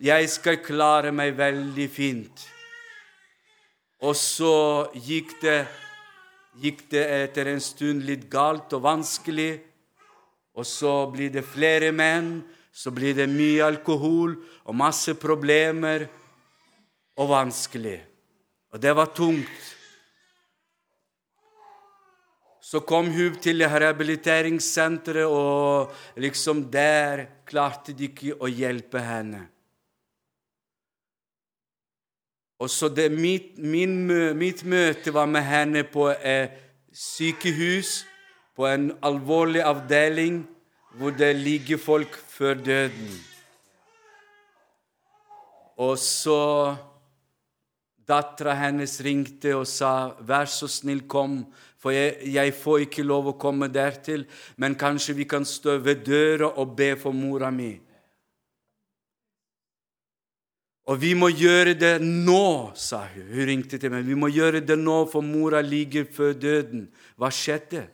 'Jeg 0.00 0.30
skal 0.30 0.56
klare 0.56 1.12
meg 1.12 1.36
veldig 1.36 1.88
fint'. 1.90 2.48
Og 4.00 4.16
så 4.16 4.88
gikk 4.96 5.36
det, 5.42 5.66
gikk 6.60 6.88
det 6.90 7.04
etter 7.22 7.52
en 7.52 7.60
stund 7.60 8.02
litt 8.08 8.30
galt 8.32 8.72
og 8.72 8.82
vanskelig. 8.82 9.60
Og 10.56 10.66
så 10.66 11.06
blir 11.12 11.30
det 11.30 11.44
flere 11.44 11.92
menn, 11.92 12.40
så 12.72 12.90
blir 12.90 13.14
det 13.14 13.28
mye 13.28 13.62
alkohol 13.62 14.38
og 14.64 14.74
masse 14.74 15.14
problemer 15.14 16.08
og 17.16 17.28
vanskelig. 17.28 18.09
Og 18.70 18.82
det 18.82 18.96
var 18.96 19.10
tungt. 19.14 19.76
Så 22.60 22.80
kom 22.86 23.08
hun 23.10 23.38
til 23.42 23.64
rehabiliteringssenteret, 23.66 25.26
og 25.26 25.90
liksom 26.16 26.68
der 26.70 27.24
klarte 27.48 27.92
de 27.96 28.06
ikke 28.06 28.36
å 28.38 28.50
hjelpe 28.50 29.02
henne. 29.02 29.48
Og 32.60 32.70
så 32.70 32.90
det, 32.92 33.08
mitt, 33.10 33.56
min, 33.58 34.04
mitt, 34.36 34.62
møte 34.68 35.14
var 35.16 35.26
med 35.26 35.42
henne 35.48 35.82
på 35.88 36.10
et 36.12 36.58
sykehus, 36.92 38.04
på 38.54 38.68
en 38.68 38.90
alvorlig 39.02 39.62
avdeling 39.64 40.42
hvor 40.98 41.14
det 41.16 41.32
ligger 41.38 41.80
folk 41.80 42.18
før 42.28 42.54
døden. 42.54 43.10
Og 45.80 45.96
så 45.98 46.76
Dattera 48.10 48.56
hennes 48.58 48.98
ringte 49.04 49.54
og 49.54 49.66
sa, 49.70 50.10
'Vær 50.18 50.50
så 50.50 50.66
snill, 50.66 51.06
kom, 51.06 51.46
for 51.78 51.94
jeg, 51.94 52.18
jeg 52.26 52.54
får 52.54 52.86
ikke 52.86 53.06
lov 53.06 53.30
å 53.30 53.38
komme 53.38 53.68
dertil.' 53.70 54.26
'Men 54.56 54.74
kanskje 54.74 55.14
vi 55.14 55.24
kan 55.24 55.44
stå 55.44 55.78
ved 55.78 56.04
døra 56.04 56.50
og 56.58 56.76
be 56.76 56.96
for 56.96 57.12
mora 57.12 57.50
mi.' 57.50 57.78
Og 60.90 60.98
vi 60.98 61.12
må 61.14 61.28
gjøre 61.30 61.76
det 61.78 62.00
nå, 62.02 62.72
sa 62.74 63.04
hun. 63.12 63.28
Hun 63.30 63.46
ringte 63.46 63.78
til 63.78 63.92
meg. 63.92 64.08
Vi 64.08 64.16
må 64.18 64.26
gjøre 64.32 64.58
det 64.64 64.74
nå, 64.78 65.04
for 65.12 65.22
mora 65.22 65.60
ligger 65.62 66.08
før 66.10 66.32
døden. 66.34 66.88
Hva 67.14 67.30
skjedde? 67.30 67.84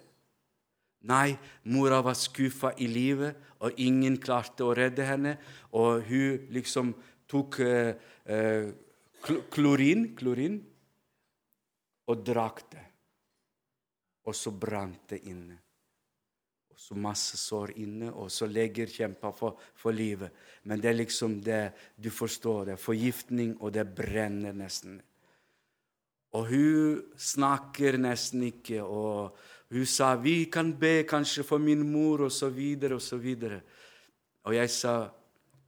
Nei, 1.06 1.36
mora 1.68 2.00
var 2.00 2.16
skuffa 2.16 2.72
i 2.80 2.88
livet, 2.88 3.36
og 3.60 3.76
ingen 3.76 4.16
klarte 4.22 4.64
å 4.64 4.72
redde 4.74 5.04
henne. 5.04 5.36
Og 5.76 6.08
hun 6.08 6.48
liksom 6.56 6.94
tok 7.28 7.60
eh, 7.66 7.94
eh 8.24 8.72
klorin, 9.26 10.08
klorin 10.16 10.58
og 12.06 12.26
drakk 12.26 12.66
det. 12.72 12.86
Og 14.26 14.34
så 14.34 14.50
brant 14.50 15.08
det 15.10 15.22
inne 15.30 15.60
og 16.76 16.82
så 16.84 16.94
masse 17.00 17.38
sår 17.40 17.70
inne, 17.80 18.10
og 18.12 18.28
så 18.28 18.44
leger 18.52 18.90
kjemper 18.92 19.32
for, 19.32 19.56
for, 19.80 19.96
livet. 19.96 20.28
Men 20.68 20.82
det 20.82 20.90
er 20.90 20.98
liksom 20.98 21.38
det 21.40 21.72
Du 21.96 22.10
forstår 22.10 22.66
det. 22.66 22.76
Forgiftning, 22.76 23.54
og 23.64 23.72
det 23.72 23.86
brenner 23.96 24.52
nesten. 24.52 24.98
Og 26.36 26.50
hun 26.50 27.00
snakker 27.16 27.96
nesten 27.96 28.42
ikke, 28.44 28.82
og 28.84 29.36
hun 29.72 29.86
sa 29.86 30.16
'Vi 30.16 30.50
kan 30.52 30.76
be 30.78 31.02
kanskje 31.08 31.42
for 31.44 31.58
min 31.58 31.80
mor', 31.80 32.24
og 32.24 32.32
så 32.32 32.48
videre 32.48 32.94
og 32.94 33.02
så 33.02 33.16
videre. 33.16 33.60
Og 34.44 34.54
jeg 34.54 34.70
sa 34.70 35.08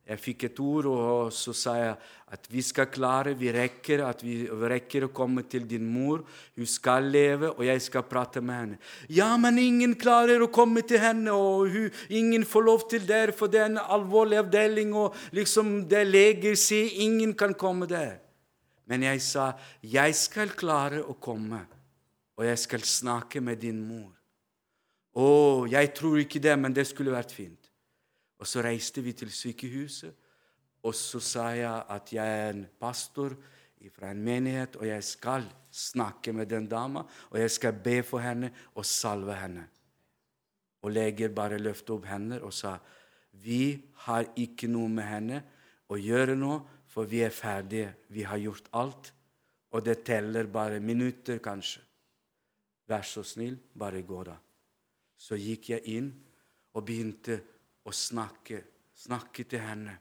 jeg 0.09 0.21
fikk 0.23 0.45
et 0.47 0.61
ord, 0.65 0.87
og 0.89 1.33
så 1.37 1.53
sa 1.53 1.75
jeg 1.77 1.97
at 2.33 2.47
vi 2.49 2.63
skal 2.65 2.87
klare, 2.89 3.35
vi 3.37 3.51
rekker, 3.53 4.01
at 4.07 4.23
vi 4.25 4.39
rekker 4.49 5.05
å 5.05 5.11
komme 5.13 5.43
til 5.45 5.67
din 5.69 5.85
mor. 5.85 6.23
Hun 6.57 6.69
skal 6.69 7.11
leve, 7.13 7.51
og 7.53 7.61
jeg 7.67 7.83
skal 7.85 8.07
prate 8.09 8.41
med 8.41 8.57
henne. 8.57 8.79
Ja, 9.13 9.35
men 9.41 9.61
ingen 9.61 9.93
klarer 10.01 10.41
å 10.41 10.49
komme 10.53 10.81
til 10.89 11.03
henne, 11.03 11.35
og 11.37 11.69
hun, 11.75 11.91
ingen 12.09 12.47
får 12.49 12.67
lov 12.71 12.87
til 12.89 13.05
der, 13.09 13.35
for 13.37 13.53
det 13.53 13.61
er 13.61 13.69
en 13.69 13.83
alvorlig 13.85 14.41
avdeling, 14.41 14.97
og 14.97 15.17
liksom 15.37 15.83
det 15.91 16.07
leger 16.09 16.57
sier, 16.57 16.89
ingen 17.05 17.37
kan 17.37 17.53
komme 17.53 17.89
der. 17.91 18.17
Men 18.89 19.05
jeg 19.05 19.21
sa, 19.21 19.51
jeg 19.85 20.17
skal 20.17 20.57
klare 20.57 21.05
å 21.05 21.19
komme, 21.21 21.67
og 22.39 22.49
jeg 22.49 22.65
skal 22.65 22.89
snakke 22.89 23.45
med 23.45 23.61
din 23.61 23.85
mor. 23.85 24.15
Å, 25.19 25.31
jeg 25.69 25.93
tror 25.97 26.21
ikke 26.23 26.41
det, 26.41 26.57
men 26.57 26.73
det 26.73 26.89
skulle 26.89 27.13
vært 27.13 27.35
fint. 27.35 27.58
Og 28.39 28.47
så 28.47 28.63
reiste 28.63 29.03
vi 29.03 29.13
til 29.13 29.31
sykehuset, 29.35 30.15
og 30.87 30.95
så 30.95 31.21
sa 31.21 31.49
jeg 31.59 31.85
at 31.91 32.13
jeg 32.15 32.35
er 32.43 32.53
en 32.53 32.67
pastor 32.81 33.35
fra 33.95 34.11
en 34.11 34.23
menighet, 34.23 34.77
og 34.77 34.87
jeg 34.87 35.05
skal 35.05 35.47
snakke 35.71 36.33
med 36.33 36.47
den 36.51 36.69
dama, 36.71 37.03
og 37.31 37.41
jeg 37.41 37.51
skal 37.51 37.73
be 37.85 38.03
for 38.03 38.23
henne 38.23 38.51
og 38.75 38.87
salve 38.87 39.35
henne. 39.39 39.67
Og 40.83 40.95
leger 40.95 41.35
bare 41.35 41.59
løftet 41.59 41.91
opp 41.95 42.07
hender 42.07 42.45
og 42.47 42.55
sa 42.55 42.77
vi 43.43 43.79
har 44.07 44.27
ikke 44.39 44.69
noe 44.71 44.89
med 44.91 45.07
henne 45.07 45.43
å 45.91 45.99
gjøre 45.99 46.35
nå, 46.39 46.59
for 46.89 47.07
vi 47.07 47.21
er 47.23 47.35
ferdige. 47.35 47.93
Vi 48.11 48.25
har 48.27 48.41
gjort 48.43 48.71
alt, 48.75 49.13
og 49.71 49.85
det 49.85 50.01
teller 50.07 50.49
bare 50.51 50.81
minutter, 50.81 51.39
kanskje. 51.39 51.85
Vær 52.89 53.05
så 53.05 53.23
snill, 53.23 53.59
bare 53.79 54.03
gå, 54.03 54.23
da. 54.27 54.35
Så 55.19 55.37
gikk 55.39 55.71
jeg 55.75 55.85
inn 55.99 56.09
og 56.75 56.87
begynte 56.87 57.39
å 57.89 57.95
snakke, 57.95 58.61
snakke 58.95 59.47
til 59.49 59.65
henne. 59.65 59.97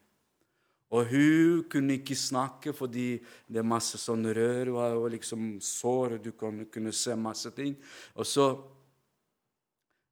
Og 0.95 1.09
hun 1.11 1.63
kunne 1.71 1.97
ikke 1.99 2.15
snakke 2.15 2.71
fordi 2.75 3.17
det 3.47 3.59
er 3.59 3.67
masse 3.67 3.99
sånn 3.99 4.29
rør 4.35 4.71
og 4.77 5.09
liksom 5.11 5.57
sår, 5.63 6.17
og 6.17 6.23
du 6.23 6.31
kunne 6.71 6.93
se 6.95 7.15
masse 7.15 7.51
ting. 7.55 7.77
Og 8.15 8.27
så 8.27 8.49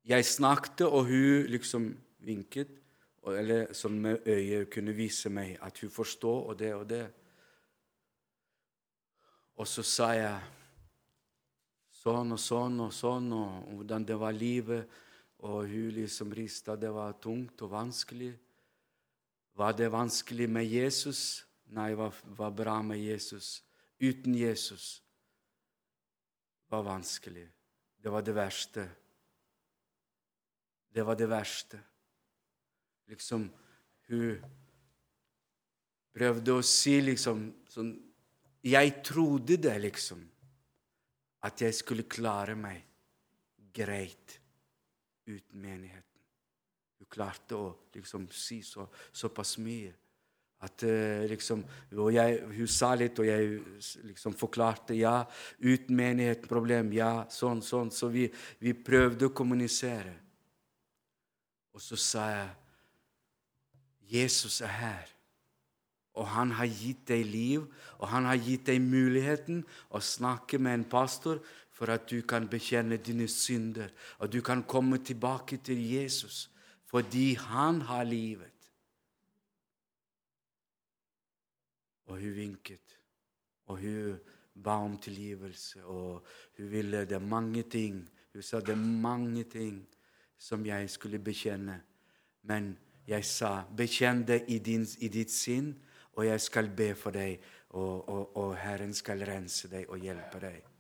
Jeg 0.06 0.22
snakket, 0.22 0.84
og 0.86 1.08
hun 1.10 1.48
liksom 1.50 1.88
vinket, 2.22 2.70
eller 3.26 3.72
sånn 3.74 3.96
med 4.04 4.28
øyet 4.30 4.70
kunne 4.70 4.94
vise 4.94 5.32
meg 5.34 5.56
at 5.66 5.80
hun 5.82 5.90
forstår 5.90 6.52
og 6.52 6.60
det 6.60 6.70
og 6.76 6.84
det. 6.86 7.08
Og 9.58 9.66
så 9.66 9.82
sa 9.82 10.12
jeg 10.14 10.38
sånn 11.90 12.36
og 12.36 12.42
sånn 12.44 12.80
og 12.86 12.94
sånn, 12.94 13.32
og 13.34 13.74
hvordan 13.80 14.06
det 14.06 14.20
var 14.22 14.38
livet. 14.38 14.86
Og 15.46 15.68
hun 15.70 15.94
liksom 15.94 16.34
rista. 16.34 16.76
Det 16.76 16.90
var 16.94 17.18
tungt 17.22 17.62
og 17.62 17.74
vanskelig. 17.74 18.34
Var 19.56 19.74
det 19.78 19.92
vanskelig 19.94 20.50
med 20.50 20.66
Jesus? 20.68 21.46
Nei, 21.76 21.92
det 21.94 22.00
var, 22.00 22.22
var 22.38 22.52
bra 22.52 22.76
med 22.84 23.00
Jesus. 23.00 23.64
Uten 24.00 24.36
Jesus 24.36 25.02
var 26.68 26.84
vanskelig. 26.84 27.46
Det 27.98 28.10
var 28.10 28.26
det 28.26 28.36
verste. 28.36 28.88
Det 30.94 31.04
var 31.04 31.16
det 31.16 31.30
verste. 31.30 31.80
Liksom 33.08 33.50
Hun 34.08 34.42
prøvde 36.14 36.54
å 36.54 36.64
si 36.66 37.00
liksom 37.02 37.48
sånn 37.70 37.90
Jeg 38.66 38.92
trodde 39.06 39.58
det, 39.62 39.76
liksom 39.82 40.22
at 41.46 41.62
jeg 41.62 41.74
skulle 41.78 42.08
klare 42.10 42.56
meg 42.58 42.82
greit 43.74 44.40
uten 45.28 45.62
menigheten. 45.62 46.22
Hun 47.00 47.12
klarte 47.12 47.58
å 47.58 47.70
liksom 47.94 48.28
si 48.34 48.62
så, 48.66 48.88
såpass 49.12 49.58
mye. 49.62 49.94
At 50.64 50.86
liksom 51.30 51.64
Og 52.00 52.14
jeg, 52.16 52.40
Hun 52.56 52.68
sa 52.68 52.94
litt, 52.96 53.20
og 53.20 53.28
jeg 53.28 53.60
liksom 54.08 54.34
forklarte. 54.34 54.96
Ja, 54.98 55.26
uten 55.60 55.96
menighet 55.96 56.48
problem. 56.50 56.94
Ja, 56.96 57.26
sånn, 57.30 57.62
sånn. 57.62 57.92
Så 57.92 58.10
vi, 58.10 58.30
vi 58.60 58.74
prøvde 58.74 59.28
å 59.28 59.36
kommunisere. 59.36 60.16
Og 61.76 61.84
så 61.84 62.00
sa 62.00 62.30
jeg 62.32 62.54
Jesus 64.16 64.62
er 64.62 64.74
her. 64.80 65.12
Og 66.16 66.28
han 66.32 66.54
har 66.56 66.70
gitt 66.72 67.04
deg 67.10 67.26
liv, 67.28 67.66
og 68.00 68.08
han 68.08 68.28
har 68.30 68.40
gitt 68.40 68.70
deg 68.70 68.80
muligheten 68.80 69.66
å 69.92 70.00
snakke 70.00 70.60
med 70.62 70.80
en 70.80 70.86
pastor 70.88 71.42
for 71.76 71.92
at 71.92 72.08
du 72.10 72.22
kan 72.24 72.48
bekjenne 72.48 72.98
dine 72.98 73.28
synder, 73.28 73.90
og 74.20 74.32
du 74.32 74.42
kan 74.42 74.64
komme 74.64 74.98
tilbake 74.98 75.58
til 75.58 75.82
Jesus 75.94 76.50
fordi 76.86 77.34
han 77.34 77.82
har 77.82 78.04
livet. 78.04 78.70
Og 82.06 82.20
hun 82.20 82.36
vinket, 82.36 83.00
og 83.66 83.78
hun 83.78 84.20
ba 84.64 84.78
om 84.86 84.98
tilgivelse, 84.98 85.84
og 85.84 86.24
hun 86.58 86.72
ville 86.72 87.06
det 87.06 87.22
mange 87.22 87.64
ting. 87.64 88.10
Hun 88.34 88.42
sa 88.42 88.60
det 88.60 88.78
mange 88.78 89.44
ting 89.44 89.82
som 90.38 90.66
jeg 90.66 90.90
skulle 90.90 91.20
bekjenne, 91.20 91.82
men 92.44 92.78
jeg 93.08 93.26
sa 93.26 93.66
bekjenn 93.78 94.24
det 94.28 94.46
i, 94.48 94.60
din, 94.60 94.88
i 95.00 95.08
ditt 95.08 95.32
sinn 95.32 95.74
og 96.16 96.26
jeg 96.26 96.42
skal 96.42 96.70
be 96.70 96.94
for 96.96 97.16
deg, 97.16 97.40
og, 97.70 98.10
og, 98.10 98.38
og 98.38 98.56
Herren 98.58 98.94
skal 98.96 99.26
rense 99.28 99.68
deg 99.72 99.90
og 99.92 100.00
hjelpe 100.00 100.40
deg. 100.40 100.75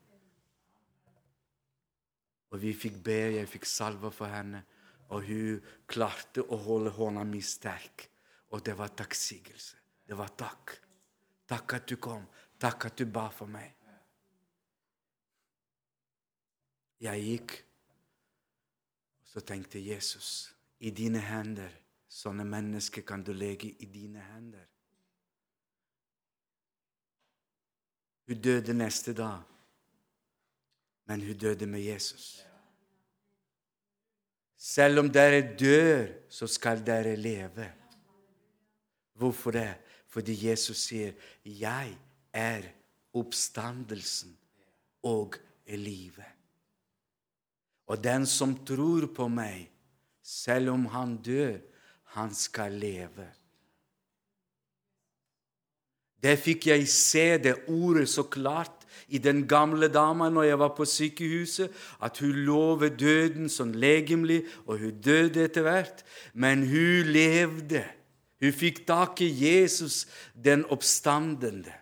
Og 2.54 2.62
vi 2.62 2.74
fikk 2.78 3.00
be, 3.04 3.20
jeg 3.40 3.50
fikk 3.50 3.66
salve 3.68 4.12
for 4.14 4.30
henne, 4.32 4.62
og 5.14 5.26
hun 5.28 5.64
klarte 5.90 6.46
å 6.46 6.58
holde 6.66 6.94
hånda 6.96 7.24
mi 7.28 7.42
sterk. 7.44 8.08
Og 8.54 8.64
det 8.66 8.76
var 8.78 8.94
takksigelse. 8.98 9.82
Det 10.06 10.18
var 10.18 10.34
takk. 10.38 10.76
Takk 11.50 11.74
at 11.78 11.88
du 11.90 11.98
kom. 12.02 12.26
Takk 12.62 12.88
at 12.90 12.98
du 12.98 13.06
ba 13.10 13.28
for 13.34 13.50
meg. 13.52 13.74
Jeg 17.06 17.24
gikk, 17.26 17.56
og 19.20 19.28
så 19.34 19.42
tenkte 19.44 19.82
Jesus, 19.84 20.54
i 20.80 20.94
dine 20.96 21.20
hender, 21.20 21.74
sånne 22.08 22.46
mennesker 22.48 23.04
kan 23.06 23.24
du 23.26 23.34
legge 23.36 23.74
i 23.84 23.90
dine 23.92 24.24
hender. 24.32 24.64
Hun 28.26 28.42
døde 28.42 28.74
neste 28.74 29.14
dag, 29.14 29.44
men 31.06 31.22
hun 31.22 31.38
døde 31.38 31.66
med 31.66 31.82
Jesus. 31.82 32.46
Selv 34.58 35.00
om 35.00 35.10
dere 35.14 35.44
dør, 35.58 36.08
så 36.30 36.48
skal 36.48 36.82
dere 36.86 37.16
leve. 37.16 37.68
Hvorfor 39.14 39.52
det? 39.52 39.76
Fordi 40.08 40.48
Jesus 40.48 40.78
sier, 40.78 41.14
'Jeg 41.46 41.98
er 42.34 42.62
oppstandelsen 43.14 44.38
og 45.04 45.36
livet'. 45.68 46.36
Og 47.88 48.04
den 48.04 48.26
som 48.26 48.66
tror 48.66 49.06
på 49.16 49.28
meg, 49.28 49.70
selv 50.22 50.70
om 50.70 50.86
han 50.86 51.18
dør, 51.22 51.60
han 52.04 52.34
skal 52.34 52.72
leve. 52.72 53.28
Det 56.24 56.40
fikk 56.40 56.68
jeg 56.68 56.88
se 56.90 57.38
det 57.38 57.56
ordet 57.68 58.08
så 58.10 58.24
klart 58.24 58.85
i 59.08 59.20
den 59.22 59.44
gamle 59.48 59.90
dama 59.92 60.30
når 60.30 60.50
jeg 60.50 60.60
var 60.62 60.74
på 60.78 60.88
sykehuset, 60.90 61.72
at 62.02 62.20
hun 62.24 62.44
lovet 62.48 63.00
døden 63.00 63.50
sånn 63.52 63.76
legemlig, 63.78 64.44
og 64.66 64.82
hun 64.84 65.00
døde 65.04 65.46
etter 65.46 65.66
hvert. 65.68 66.04
Men 66.34 66.66
hun 66.70 67.12
levde. 67.12 67.86
Hun 68.44 68.54
fikk 68.54 68.84
tak 68.88 69.22
i 69.24 69.32
Jesus, 69.32 70.06
den 70.34 70.66
oppstandende. 70.72 71.74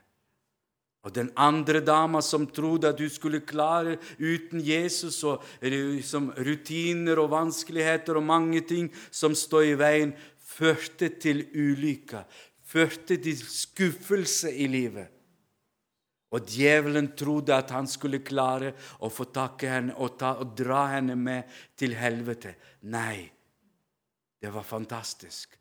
Og 1.03 1.11
den 1.11 1.33
andre 1.35 1.81
dama 1.83 2.21
som 2.23 2.45
trodde 2.47 2.87
at 2.93 3.01
hun 3.03 3.11
skulle 3.11 3.41
klare 3.43 3.97
uten 4.21 4.61
Jesus, 4.63 5.19
og 5.27 5.43
rutiner 5.59 7.19
og 7.19 7.33
vanskeligheter 7.33 8.15
og 8.15 8.23
mange 8.23 8.61
ting 8.63 8.87
som 9.11 9.35
står 9.35 9.73
i 9.73 9.79
veien, 9.79 10.13
førte 10.53 11.09
til 11.19 11.43
ulykka, 11.51 12.23
førte 12.63 13.17
til 13.19 13.35
skuffelse 13.35 14.53
i 14.53 14.69
livet. 14.71 15.09
Og 16.33 16.47
djevelen 16.49 17.11
trodde 17.17 17.53
at 17.55 17.71
han 17.75 17.87
skulle 17.89 18.23
klare 18.25 18.73
å 19.05 19.09
få 19.13 19.27
tak 19.33 19.65
i 19.65 19.69
henne 19.69 19.97
og, 20.01 20.15
ta, 20.17 20.33
og 20.41 20.55
dra 20.57 20.87
henne 20.95 21.15
med 21.19 21.49
til 21.77 21.93
helvete. 21.97 22.55
Nei, 22.89 23.27
det 24.41 24.51
var 24.51 24.65
fantastisk 24.65 25.53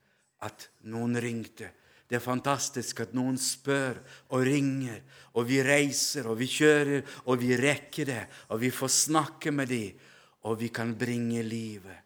at 0.43 0.71
noen 0.91 1.19
ringte. 1.21 1.69
Det 2.09 2.19
er 2.19 2.25
fantastisk 2.25 3.05
at 3.05 3.13
noen 3.17 3.39
spør 3.41 4.01
og 4.35 4.43
ringer, 4.45 4.99
og 5.37 5.47
vi 5.49 5.63
reiser 5.65 6.27
og 6.29 6.41
vi 6.41 6.49
kjører, 6.51 7.05
og 7.25 7.39
vi 7.41 7.55
rekker 7.57 8.09
det, 8.09 8.25
og 8.53 8.61
vi 8.65 8.73
får 8.75 8.93
snakke 8.97 9.53
med 9.55 9.71
dem, 9.73 10.01
og 10.49 10.59
vi 10.61 10.73
kan 10.75 10.97
bringe 10.99 11.45
livet. 11.47 12.01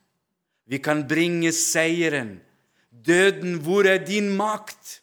Vi 0.67 0.83
kan 0.83 1.07
bringe 1.09 1.55
seieren 1.55 2.37
Døden, 2.97 3.59
hvor 3.61 3.87
er 3.87 3.99
din 4.01 4.31
makt? 4.37 5.01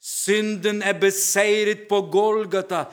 Synden 0.00 0.82
er 0.82 0.98
beseiret 1.00 1.88
på 1.90 2.02
Golgata. 2.12 2.84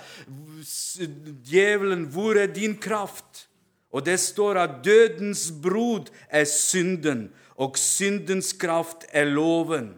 Djevelen, 1.46 2.08
hvor 2.10 2.38
er 2.40 2.50
din 2.54 2.78
kraft? 2.82 3.48
Og 3.94 4.06
det 4.06 4.18
står 4.20 4.58
at 4.60 4.80
dødens 4.86 5.52
brod 5.64 6.10
er 6.30 6.44
synden, 6.50 7.30
og 7.56 7.78
syndens 7.80 8.52
kraft 8.54 9.06
er 9.14 9.30
loven. 9.30 9.94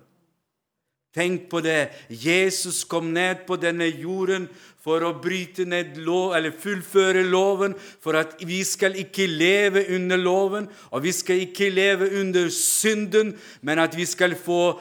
Tenk 1.17 1.47
på 1.49 1.63
det. 1.65 1.87
Jesus 2.09 2.83
kom 2.85 3.09
ned 3.15 3.47
på 3.47 3.55
denne 3.57 3.87
jorden 3.89 4.45
for 4.85 5.01
å 5.01 5.15
bryte 5.17 5.65
ned 5.65 5.97
lov, 6.05 6.35
eller 6.37 6.53
fullføre 6.53 7.23
loven, 7.25 7.73
for 7.73 8.19
at 8.19 8.35
vi 8.45 8.59
skal 8.67 8.99
ikke 9.01 9.25
leve 9.25 9.87
under 9.95 10.19
loven, 10.21 10.67
og 10.91 11.01
vi 11.07 11.15
skal 11.15 11.41
ikke 11.47 11.71
leve 11.73 12.11
under 12.21 12.51
synden, 12.53 13.33
men 13.65 13.81
at 13.81 13.97
vi 13.97 14.05
skal 14.05 14.37
få 14.37 14.77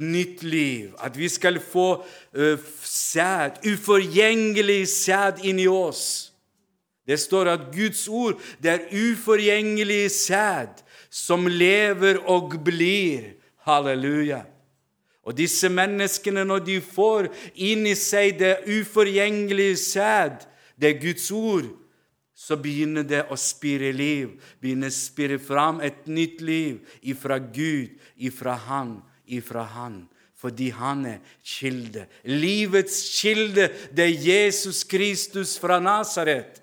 nytt 0.00 0.42
liv. 0.42 0.94
At 0.98 1.16
vi 1.18 1.28
skal 1.28 1.60
få 1.62 1.88
uh, 2.02 2.58
sæd, 2.82 3.60
uforgjengelig 3.68 4.88
sæd 4.88 5.44
inni 5.44 5.66
oss. 5.70 6.32
Det 7.04 7.20
står 7.20 7.50
at 7.52 7.68
Guds 7.74 8.06
ord 8.08 8.40
det 8.64 8.70
er 8.72 8.88
uforgjengelig 8.96 10.08
sæd 10.10 10.80
som 11.10 11.46
lever 11.46 12.22
og 12.24 12.56
blir. 12.64 13.34
Halleluja. 13.64 14.42
Og 15.24 15.36
disse 15.36 15.70
menneskene, 15.72 16.42
når 16.44 16.66
de 16.66 16.80
får 16.84 17.30
inn 17.54 17.86
i 17.88 17.94
seg 17.96 18.36
det 18.42 18.58
uforgjengelige 18.68 19.78
sæd, 19.80 20.44
det 20.76 20.90
er 20.90 21.00
Guds 21.00 21.30
ord, 21.32 21.70
så 22.34 22.58
begynner 22.60 23.06
det 23.08 23.22
å 23.32 23.38
spire 23.40 23.92
liv, 23.94 24.34
begynner 24.60 24.92
å 24.92 24.94
spire 24.94 25.38
fram 25.40 25.80
et 25.86 26.04
nytt 26.10 26.42
liv 26.44 26.82
ifra 27.00 27.38
Gud, 27.38 27.94
ifra 28.20 28.58
Han, 28.66 28.98
ifra 29.26 29.64
Han. 29.76 30.04
Fordi 30.44 30.68
han 30.76 31.06
er 31.08 31.20
kilde. 31.40 32.04
Livets 32.28 32.98
kilde, 33.16 33.70
det 33.96 34.04
er 34.04 34.26
Jesus 34.26 34.82
Kristus 34.84 35.54
fra 35.58 35.78
Nasaret. 35.80 36.60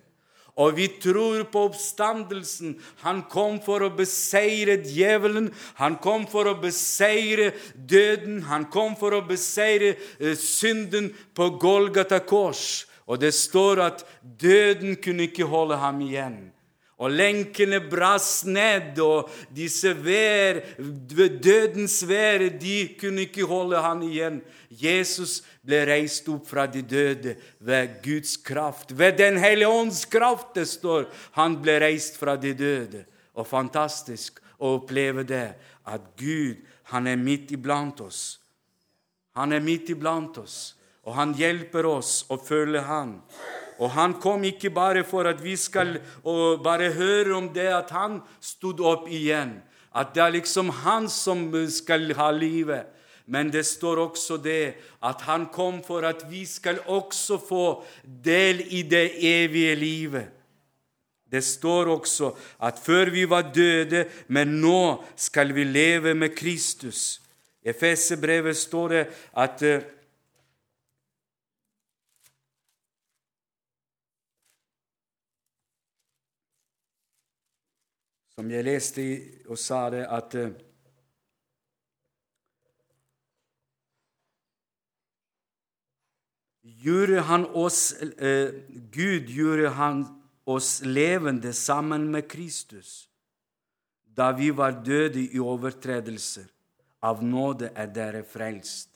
Og 0.59 0.75
vi 0.77 0.87
tror 1.01 1.45
på 1.49 1.63
oppstandelsen. 1.69 2.75
Han 3.01 3.23
kom 3.31 3.57
for 3.63 3.85
å 3.85 3.89
beseire 3.95 4.75
djevelen. 4.83 5.49
Han 5.79 5.95
kom 6.03 6.27
for 6.29 6.51
å 6.51 6.57
beseire 6.61 7.53
døden. 7.73 8.41
Han 8.51 8.67
kom 8.69 8.97
for 8.99 9.15
å 9.15 9.23
beseire 9.25 9.95
uh, 10.19 10.35
synden 10.37 11.09
på 11.33 11.53
Golgata 11.61 12.19
kors. 12.19 12.83
Og 13.07 13.23
det 13.23 13.33
står 13.33 13.81
at 13.87 14.05
døden 14.21 14.99
kunne 15.01 15.31
ikke 15.31 15.47
holde 15.49 15.79
ham 15.81 16.03
igjen. 16.05 16.51
Og 17.01 17.09
lenkene 17.09 17.79
brast 17.89 18.45
ned, 18.45 18.99
og 19.01 19.29
disse 19.55 19.89
vær, 19.97 20.59
dødens 20.77 21.97
vær, 22.05 22.45
de 22.61 22.75
kunne 22.99 23.25
ikke 23.25 23.47
holde 23.49 23.81
han 23.81 24.03
igjen. 24.05 24.37
Jesus 24.69 25.39
ble 25.65 25.81
reist 25.89 26.29
opp 26.29 26.45
fra 26.51 26.67
de 26.69 26.83
døde 26.85 27.33
ved 27.57 27.97
Guds 28.05 28.35
kraft. 28.37 28.93
Ved 28.93 29.17
Den 29.17 29.39
hellige 29.41 29.67
ånds 29.69 30.05
kraft, 30.05 30.53
det 30.55 30.67
står. 30.69 31.09
Han 31.39 31.57
ble 31.61 31.79
reist 31.81 32.21
fra 32.21 32.37
de 32.37 32.53
døde. 32.53 33.05
Og 33.33 33.49
fantastisk 33.49 34.37
å 34.61 34.75
oppleve 34.77 35.25
det, 35.25 35.55
at 35.89 36.05
Gud, 36.19 36.61
han 36.93 37.07
er 37.07 37.17
midt 37.17 37.51
iblant 37.55 38.01
oss. 38.05 38.37
Han 39.33 39.55
er 39.55 39.63
midt 39.63 39.89
iblant 39.89 40.37
oss, 40.37 40.75
og 41.07 41.15
han 41.15 41.33
hjelper 41.33 41.87
oss 41.87 42.25
å 42.29 42.37
følge 42.37 42.83
Han. 42.85 43.15
Og 43.81 43.89
han 43.95 44.13
kom 44.21 44.43
ikke 44.45 44.69
bare 44.69 45.01
for 45.07 45.25
at 45.25 45.39
vi 45.41 45.55
skal 45.57 45.95
bare 46.63 46.91
høre 46.93 47.33
om 47.39 47.49
det 47.53 47.69
at 47.73 47.89
han 47.95 48.19
stod 48.41 48.81
opp 48.85 49.07
igjen. 49.09 49.55
At 49.91 50.13
det 50.15 50.21
er 50.23 50.35
liksom 50.37 50.69
han 50.83 51.09
som 51.09 51.49
skal 51.67 52.13
ha 52.15 52.29
livet. 52.31 52.85
Men 53.25 53.49
det 53.49 53.63
står 53.65 54.03
også 54.03 54.37
det 54.43 54.75
at 55.03 55.23
han 55.25 55.47
kom 55.53 55.79
for 55.85 56.05
at 56.05 56.25
vi 56.29 56.43
skal 56.45 56.81
også 56.85 57.39
få 57.41 57.65
del 58.03 58.61
i 58.69 58.83
det 58.85 59.07
evige 59.17 59.75
livet. 59.75 60.27
Det 61.31 61.43
står 61.43 61.87
også 61.93 62.33
at 62.59 62.79
før 62.83 63.09
vi 63.09 63.23
var 63.29 63.53
døde, 63.55 64.05
men 64.27 64.59
nå 64.61 65.03
skal 65.15 65.55
vi 65.55 65.63
leve 65.63 66.13
med 66.13 66.35
Kristus. 66.35 67.21
I 67.63 67.69
Efesebrevet 67.71 68.57
står 68.57 68.87
det 68.89 69.05
at 69.37 69.63
som 78.35 78.51
jeg 78.51 78.65
leste 78.65 79.05
og 79.49 79.59
sa 79.59 79.89
det, 79.93 80.05
at 80.07 80.35
eh, 80.39 80.53
gjorde 86.81 87.25
han 87.27 87.45
oss, 87.57 87.93
eh, 88.01 88.55
Gud 88.93 89.29
gjorde 89.29 89.73
han 89.77 90.05
oss 90.49 90.79
levende 90.85 91.53
sammen 91.53 92.09
med 92.11 92.29
Kristus 92.31 93.07
da 94.11 94.31
vi 94.35 94.49
var 94.51 94.81
døde 94.83 95.21
i 95.23 95.39
overtredelser. 95.39 96.49
Av 97.01 97.23
nåde 97.25 97.71
er 97.73 97.87
dere 97.89 98.19
frelst. 98.27 98.91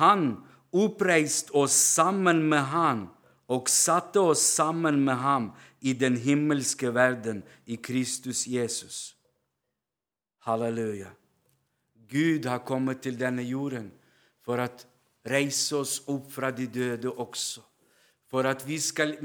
Han 0.00 0.40
oppreiste 0.74 1.52
oss 1.54 1.76
sammen 1.76 2.40
med 2.48 2.64
Han 2.72 3.04
og 3.52 3.68
satte 3.68 4.22
oss 4.32 4.42
sammen 4.56 5.02
med 5.04 5.20
ham 5.20 5.50
i 5.82 5.92
den 5.98 6.16
himmelske 6.16 6.92
verden 6.94 7.42
i 7.66 7.76
Kristus 7.76 8.46
Jesus. 8.46 9.16
Halleluja. 10.46 11.10
Gud 12.10 12.46
har 12.46 12.64
kommet 12.66 13.02
til 13.02 13.18
denne 13.18 13.44
jorden 13.46 13.90
for 14.44 14.62
å 14.62 14.68
reise 15.28 15.78
oss 15.78 16.00
opp 16.10 16.30
fra 16.34 16.50
de 16.54 16.66
døde 16.70 17.10
også. 17.10 17.62
For 18.32 18.48
at 18.48 18.64
skal, 18.80 19.18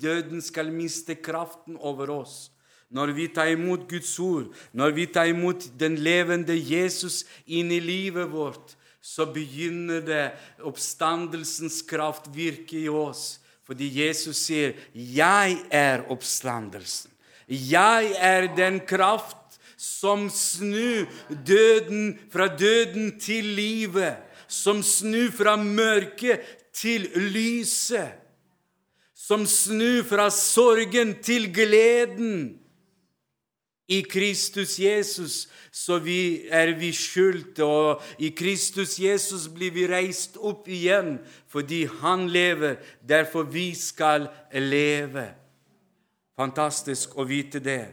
døden 0.00 0.40
skal 0.40 0.72
miste 0.72 1.18
kraften 1.20 1.76
over 1.76 2.10
oss. 2.10 2.50
Når 2.88 3.12
vi 3.12 3.26
tar 3.28 3.50
imot 3.52 3.84
Guds 3.88 4.14
ord, 4.18 4.48
når 4.72 4.94
vi 4.96 5.06
tar 5.12 5.28
imot 5.28 5.66
den 5.76 5.98
levende 6.00 6.56
Jesus 6.56 7.26
inn 7.44 7.70
i 7.70 7.80
livet 7.80 8.30
vårt, 8.32 8.76
så 9.00 9.26
begynner 9.28 10.00
det 10.00 10.24
oppstandelsens 10.64 11.82
kraft 11.82 12.30
virke 12.32 12.78
i 12.80 12.88
oss. 12.88 13.38
Fordi 13.68 14.06
Jesus 14.06 14.36
sier, 14.48 14.72
'Jeg 14.94 15.58
er 15.70 16.08
oppstandelsen'. 16.08 17.12
Jeg 17.48 18.12
er 18.16 18.48
den 18.56 18.80
kraft 18.80 19.60
som 19.76 20.30
snur 20.30 21.06
døden 21.46 22.18
fra 22.32 22.48
døden 22.56 23.18
til 23.20 23.44
livet. 23.44 24.16
Som 24.48 24.82
snur 24.82 25.30
fra 25.30 25.56
mørket 25.56 26.40
til 26.72 27.10
lyset. 27.14 28.08
Som 29.14 29.46
snur 29.46 30.02
fra 30.08 30.30
sorgen 30.30 31.18
til 31.22 31.52
gleden. 31.52 32.58
I 33.88 34.02
Kristus 34.04 34.76
Jesus 34.78 35.46
så 35.72 35.98
vi, 35.98 36.48
er 36.50 36.74
vi 36.76 36.90
skjulte, 36.92 37.64
og 37.64 38.02
i 38.20 38.28
Kristus 38.36 38.98
Jesus 39.00 39.46
blir 39.48 39.72
vi 39.72 39.86
reist 39.88 40.36
opp 40.36 40.68
igjen 40.68 41.16
fordi 41.48 41.86
Han 42.02 42.26
lever, 42.28 42.76
derfor 43.00 43.48
vi 43.48 43.72
skal 43.74 44.28
leve. 44.52 45.30
Fantastisk 46.36 47.16
å 47.16 47.24
vite 47.24 47.62
det. 47.64 47.86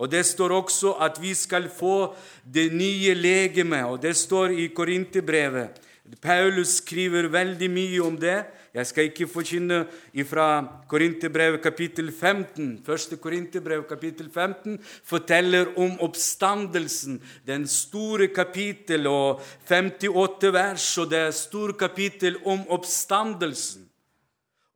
Og 0.00 0.10
Det 0.10 0.24
står 0.26 0.50
også 0.56 0.96
at 0.98 1.20
vi 1.22 1.34
skal 1.34 1.68
få 1.68 2.14
det 2.44 2.72
nye 2.72 3.14
legemet, 3.14 3.84
og 3.84 4.02
det 4.02 4.16
står 4.16 4.56
i 4.56 4.66
Korinterbrevet. 4.74 5.76
Paulus 6.18 6.80
skriver 6.80 7.28
veldig 7.30 7.68
mye 7.70 8.00
om 8.02 8.16
det. 8.18 8.42
Jeg 8.74 8.86
skal 8.86 9.08
ikke 9.08 9.26
forkynne 9.30 9.80
fra 10.26 10.46
Korinterbrevet 10.90 11.62
kapittel 11.62 12.10
15. 12.12 12.80
Første 12.86 13.16
Korinterbrev 13.16 13.84
kapittel 13.88 14.30
15 14.30 14.78
forteller 15.06 15.70
om 15.78 15.96
oppstandelsen, 16.02 17.20
den 17.46 17.66
store 17.66 18.30
kapittel 18.34 19.06
og 19.10 19.42
58 19.68 20.52
vers, 20.54 20.88
og 20.98 21.10
det 21.10 21.18
er 21.18 21.30
stor 21.34 21.74
kapittel 21.78 22.38
om 22.44 22.66
oppstandelsen. 22.68 23.86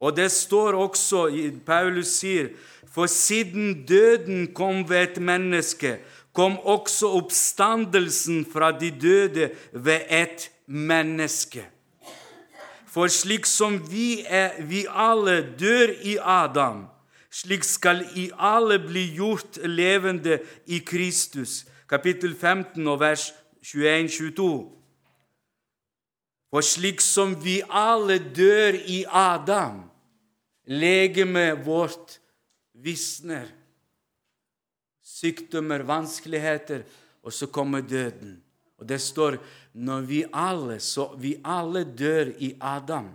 Og 0.01 0.17
det 0.17 0.31
står 0.31 0.75
også, 0.79 1.29
Paulus 1.67 2.19
sier, 2.21 2.51
for 2.95 3.07
siden 3.11 3.87
døden 3.89 4.51
kom 4.55 4.83
ved 4.89 5.03
et 5.03 5.23
menneske, 5.23 5.99
kom 6.35 6.59
også 6.59 7.15
oppstandelsen 7.15 8.43
fra 8.47 8.73
de 8.75 8.91
døde 8.91 9.51
ved 9.73 10.03
et 10.11 10.11
menneske. 10.11 10.51
For 12.87 13.11
slik 13.11 13.47
som 13.47 13.79
vi, 13.91 14.23
er, 14.23 14.63
vi 14.63 14.85
alle 14.89 15.41
dør 15.59 15.91
i 16.03 16.17
Adam, 16.21 16.87
slik 17.31 17.65
skal 17.67 18.05
i 18.17 18.31
alle 18.39 18.79
bli 18.79 19.09
gjort 19.17 19.59
levende 19.67 20.39
i 20.67 20.79
Kristus. 20.79 21.65
Kapittel 21.89 22.37
15 22.37 22.87
og 22.89 23.01
vers 23.01 23.33
21-22. 23.67 24.47
For 26.55 26.63
slik 26.63 27.03
som 27.03 27.35
vi 27.43 27.59
alle 27.67 28.21
dør 28.37 28.79
i 28.87 29.03
Adam, 29.11 29.83
legemet 30.71 31.67
vårt 31.67 32.21
visner. 32.79 33.51
Sykdommer, 35.03 35.83
vanskeligheter, 35.83 36.87
og 37.23 37.33
så 37.33 37.47
kommer 37.47 37.81
døden. 37.81 38.44
Og 38.85 38.89
det 38.93 39.01
står 39.01 39.39
når 39.81 40.03
vi 40.05 40.21
alle, 40.29 40.77
så 40.77 41.15
vi 41.17 41.39
alle 41.41 41.87
dør 41.89 42.35
i 42.37 42.53
Adam. 42.61 43.09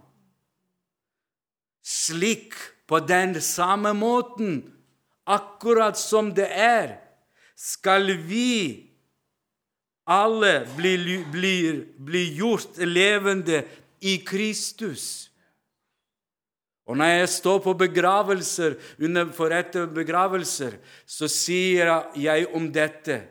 Slik, 1.85 2.57
på 2.89 2.97
den 3.05 3.37
samme 3.37 3.93
måten, 3.93 4.63
akkurat 5.29 5.93
som 5.93 6.33
det 6.33 6.49
er, 6.49 6.95
skal 7.53 8.09
vi 8.25 8.89
alle 10.09 10.65
bli, 10.73 11.21
bli, 11.29 11.55
bli 12.01 12.25
gjort 12.41 12.81
levende 12.81 13.61
i 14.01 14.17
Kristus. 14.25 15.29
Og 16.89 16.97
når 16.97 17.13
jeg 17.13 17.33
står 17.37 17.61
på 17.61 17.77
begravelser, 17.77 18.79
under 18.97 19.29
forrette 19.37 19.85
begravelser, 19.85 20.81
så 21.05 21.29
sier 21.29 22.09
jeg 22.17 22.49
om 22.57 22.71
dette 22.73 23.21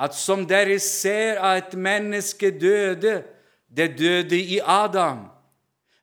at 0.00 0.14
som 0.14 0.46
dere 0.48 0.78
ser 0.82 1.38
at 1.38 1.74
menneske 1.74 2.50
døde, 2.50 3.22
det 3.76 3.98
døde 3.98 4.38
i 4.38 4.58
Adam. 4.64 5.26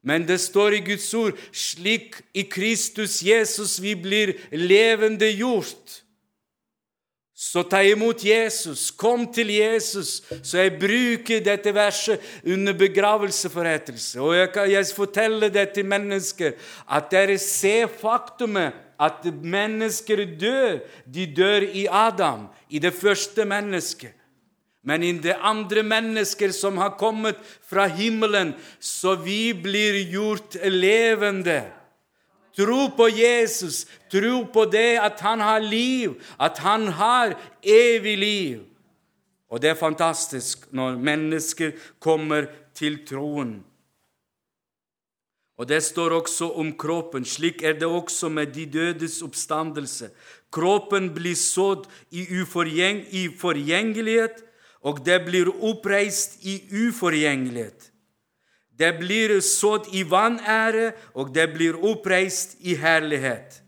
Men 0.03 0.27
det 0.27 0.39
står 0.41 0.69
i 0.69 0.85
Guds 0.85 1.13
ord 1.13 1.37
slik 1.53 2.15
i 2.33 2.41
Kristus 2.49 3.21
Jesus 3.23 3.81
vi 3.81 3.93
blir 3.95 4.33
levende 4.51 5.29
gjort. 5.37 6.01
Så 7.41 7.63
ta 7.65 7.79
imot 7.81 8.21
Jesus, 8.21 8.91
kom 8.93 9.23
til 9.33 9.49
Jesus. 9.49 10.19
Så 10.45 10.59
jeg 10.59 10.75
bruker 10.77 11.41
dette 11.41 11.73
verset 11.73 12.21
under 12.45 12.75
begravelseforrettelse. 12.77 14.19
Og 14.21 14.35
jeg, 14.37 14.51
jeg 14.75 14.91
forteller 14.93 15.49
det 15.49 15.71
til 15.73 15.89
mennesker, 15.89 16.53
at 16.85 17.09
dere 17.09 17.39
ser 17.41 17.89
faktumet 17.89 18.77
at 19.01 19.25
mennesker 19.41 20.21
dør. 20.37 20.83
De 21.09 21.25
dør 21.33 21.65
i 21.65 21.87
Adam, 21.89 22.45
i 22.69 22.79
det 22.79 22.93
første 22.93 23.45
mennesket. 23.49 24.13
Men 24.85 25.01
i 25.03 25.11
det 25.17 25.33
andre 25.41 25.81
mennesker 25.85 26.53
som 26.53 26.77
har 26.77 26.93
kommet 27.01 27.41
fra 27.65 27.87
himmelen, 27.89 28.53
så 28.77 29.15
vi 29.17 29.53
blir 29.53 29.97
gjort 30.13 30.61
levende. 30.61 31.63
Tro 32.57 32.89
på 32.97 33.07
Jesus, 33.09 33.85
tro 34.11 34.43
på 34.53 34.65
det 34.67 34.99
at 34.99 35.19
han 35.23 35.39
har 35.39 35.63
liv, 35.63 36.17
at 36.39 36.57
han 36.59 36.87
har 36.87 37.37
evig 37.63 38.17
liv. 38.17 38.59
Og 39.51 39.61
det 39.61 39.71
er 39.71 39.79
fantastisk 39.79 40.67
når 40.71 40.99
mennesker 40.99 41.71
kommer 41.99 42.47
til 42.75 43.01
troen. 43.07 43.61
Og 45.61 45.67
Det 45.67 45.83
står 45.83 46.09
også 46.09 46.47
om 46.57 46.71
kroppen. 46.77 47.25
Slik 47.25 47.61
er 47.61 47.73
det 47.73 47.85
også 47.85 48.29
med 48.29 48.47
de 48.55 48.65
dødes 48.65 49.21
oppstandelse. 49.21 50.09
Kroppen 50.51 51.13
blir 51.13 51.35
sådd 51.35 51.85
i, 52.11 52.25
uforgjeng, 52.41 53.05
i 53.11 53.27
forgjengelighet, 53.37 54.41
og 54.81 55.05
det 55.05 55.19
blir 55.25 55.51
oppreist 55.61 56.39
i 56.41 56.57
uforgjengelighet. 56.87 57.90
Det 58.81 58.95
blir 58.97 59.35
sådd 59.45 59.91
i 59.93 60.01
vanære, 60.09 60.91
og 61.13 61.29
det 61.35 61.51
blir 61.53 61.77
oppreist 61.85 62.55
i 62.65 62.73
herlighet. 62.75 63.59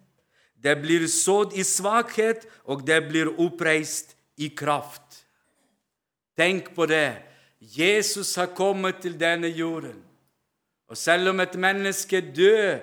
Det 0.57 0.74
blir 0.82 1.05
sådd 1.07 1.53
i 1.53 1.64
svakhet, 1.64 2.47
og 2.66 2.82
det 2.88 3.03
blir 3.11 3.30
oppreist 3.38 4.16
i 4.41 4.49
kraft. 4.49 5.22
Tenk 6.38 6.74
på 6.74 6.88
det. 6.89 7.22
Jesus 7.59 8.34
har 8.36 8.55
kommet 8.57 9.03
til 9.05 9.14
denne 9.20 9.53
jorden. 9.53 10.01
Og 10.89 10.97
selv 10.97 11.30
om 11.30 11.39
et 11.39 11.55
menneske 11.61 12.22
dør 12.34 12.82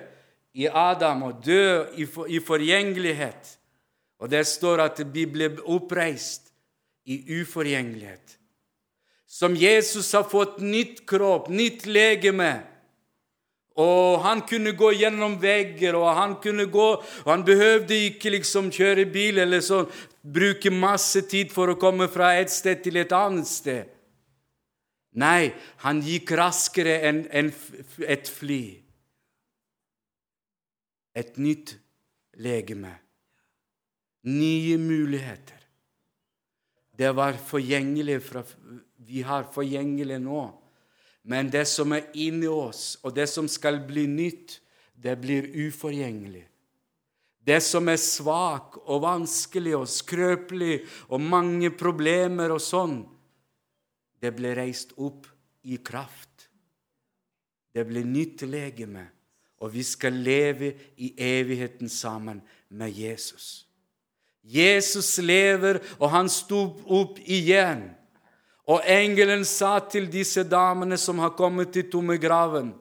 i 0.53 0.67
Adam 0.67 1.23
og 1.23 1.43
dør 1.45 1.91
i 2.27 2.39
forgjengelighet, 2.39 3.57
og 4.19 4.31
det 4.31 4.45
står 4.47 4.85
at 4.87 5.03
vi 5.13 5.25
blir 5.25 5.59
oppreist 5.67 6.53
i 7.05 7.41
uforgjengelighet 7.41 8.40
som 9.31 9.55
Jesus 9.55 10.11
har 10.13 10.23
fått 10.27 10.59
nytt 10.59 11.05
kropp, 11.07 11.47
nytt 11.49 11.85
legeme. 11.87 12.51
Og 13.79 14.19
han 14.25 14.41
kunne 14.43 14.73
gå 14.75 14.89
gjennom 14.99 15.37
vegger, 15.39 15.95
og 15.95 16.09
han 16.17 16.33
kunne 16.43 16.65
gå 16.67 16.87
og 16.99 17.29
Han 17.29 17.45
behøvde 17.47 17.95
ikke 18.09 18.33
liksom 18.35 18.67
kjøre 18.75 19.05
bil 19.07 19.39
eller 19.39 19.63
sånn, 19.63 19.87
bruke 20.21 20.69
masse 20.69 21.23
tid 21.31 21.53
for 21.55 21.71
å 21.71 21.79
komme 21.79 22.09
fra 22.11 22.33
et 22.41 22.51
sted 22.51 22.83
til 22.83 22.99
et 22.99 23.15
annet 23.15 23.47
sted. 23.47 23.87
Nei, 25.15 25.53
han 25.87 26.03
gikk 26.03 26.35
raskere 26.35 26.99
enn 27.07 27.23
en, 27.31 27.53
et 28.03 28.27
fly. 28.27 28.61
Et 31.15 31.37
nytt 31.39 31.77
legeme. 32.35 32.93
Nye 34.27 34.77
muligheter. 34.77 35.59
Det 36.99 37.15
var 37.15 37.39
forgjengelig 37.39 38.19
fra 38.27 38.43
vi 39.11 39.23
har 39.27 39.49
forgjengelig 39.51 40.21
nå. 40.23 40.45
Men 41.27 41.49
det 41.51 41.65
som 41.69 41.91
er 41.93 42.07
inni 42.17 42.47
oss, 42.47 42.95
og 43.03 43.13
det 43.17 43.27
som 43.29 43.49
skal 43.51 43.81
bli 43.85 44.07
nytt, 44.07 44.61
det 44.95 45.17
blir 45.21 45.49
uforgjengelig. 45.67 46.45
Det 47.41 47.59
som 47.65 47.89
er 47.89 47.97
svak 47.99 48.77
og 48.85 49.01
vanskelig 49.03 49.73
og 49.79 49.89
skrøpelig 49.89 50.83
og 51.09 51.23
mange 51.25 51.71
problemer 51.73 52.53
og 52.53 52.61
sånn, 52.61 53.01
det 54.21 54.31
blir 54.37 54.55
reist 54.61 54.93
opp 55.01 55.25
i 55.65 55.79
kraft. 55.81 56.47
Det 57.73 57.83
blir 57.87 58.05
nytt 58.05 58.45
legeme, 58.45 59.07
og 59.61 59.73
vi 59.73 59.83
skal 59.85 60.15
leve 60.21 60.73
i 61.01 61.13
evigheten 61.17 61.89
sammen 61.89 62.41
med 62.69 62.93
Jesus. 62.93 63.65
Jesus 64.41 65.17
lever, 65.21 65.81
og 65.99 66.09
han 66.13 66.29
sto 66.29 66.61
opp 66.85 67.19
igjen. 67.25 67.91
Og 68.69 68.83
engelen 68.85 69.45
sa 69.47 69.79
til 69.89 70.05
disse 70.11 70.43
damene 70.45 70.97
som 71.01 71.19
har 71.23 71.33
kommet 71.37 71.73
til 71.73 71.87
tomme 71.89 72.17
graven, 72.21 72.73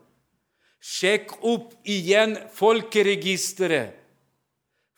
sjekk 0.81 1.39
opp 1.45 1.73
igjen 1.89 2.37
folkeregisteret, 2.57 3.97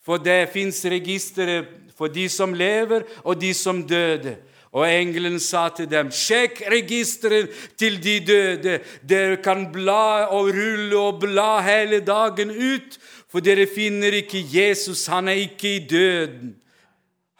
for 0.03 0.18
det 0.18 0.51
fins 0.51 0.80
registre 0.91 1.62
for 1.95 2.11
de 2.11 2.26
som 2.30 2.55
lever, 2.55 3.05
og 3.22 3.39
de 3.39 3.53
som 3.55 3.85
døde. 3.87 4.37
Og 4.72 4.87
engelen 4.89 5.37
sa 5.41 5.66
til 5.68 5.87
dem, 5.91 6.09
sjekk 6.11 6.62
registeret 6.72 7.53
til 7.78 7.99
de 8.03 8.14
døde. 8.24 8.78
Dere 9.05 9.37
kan 9.45 9.66
bla 9.72 10.30
og 10.33 10.49
rulle 10.57 10.97
og 10.97 11.20
bla 11.20 11.61
hele 11.62 12.01
dagen 12.01 12.51
ut, 12.51 12.97
for 13.28 13.45
dere 13.45 13.68
finner 13.68 14.16
ikke 14.22 14.41
Jesus. 14.41 15.05
Han 15.12 15.28
er 15.28 15.45
ikke 15.45 15.76
i 15.76 15.85
døden. 15.87 16.57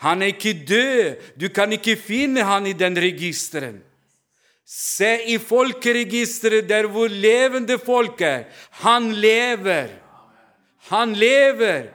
Han 0.03 0.23
er 0.23 0.33
ikke 0.33 0.53
død. 0.67 1.17
Du 1.39 1.49
kan 1.55 1.73
ikke 1.73 1.97
finne 1.97 2.45
han 2.47 2.67
i 2.67 2.75
den 2.75 2.99
registeren. 2.99 3.81
Se 4.67 5.19
i 5.29 5.37
folkeregisteret 5.39 6.69
der 6.69 6.89
hvor 6.91 7.11
levende 7.11 7.79
folk 7.79 8.21
er. 8.21 8.47
Han 8.83 9.13
lever. 9.15 9.93
Han 10.91 11.15
lever. 11.15 11.91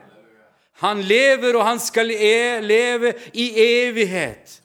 Han 0.77 1.01
lever, 1.01 1.57
og 1.57 1.65
han 1.65 1.79
skal 1.81 2.11
e 2.13 2.61
leve 2.61 3.13
i 3.33 3.49
evighet. 3.57 4.61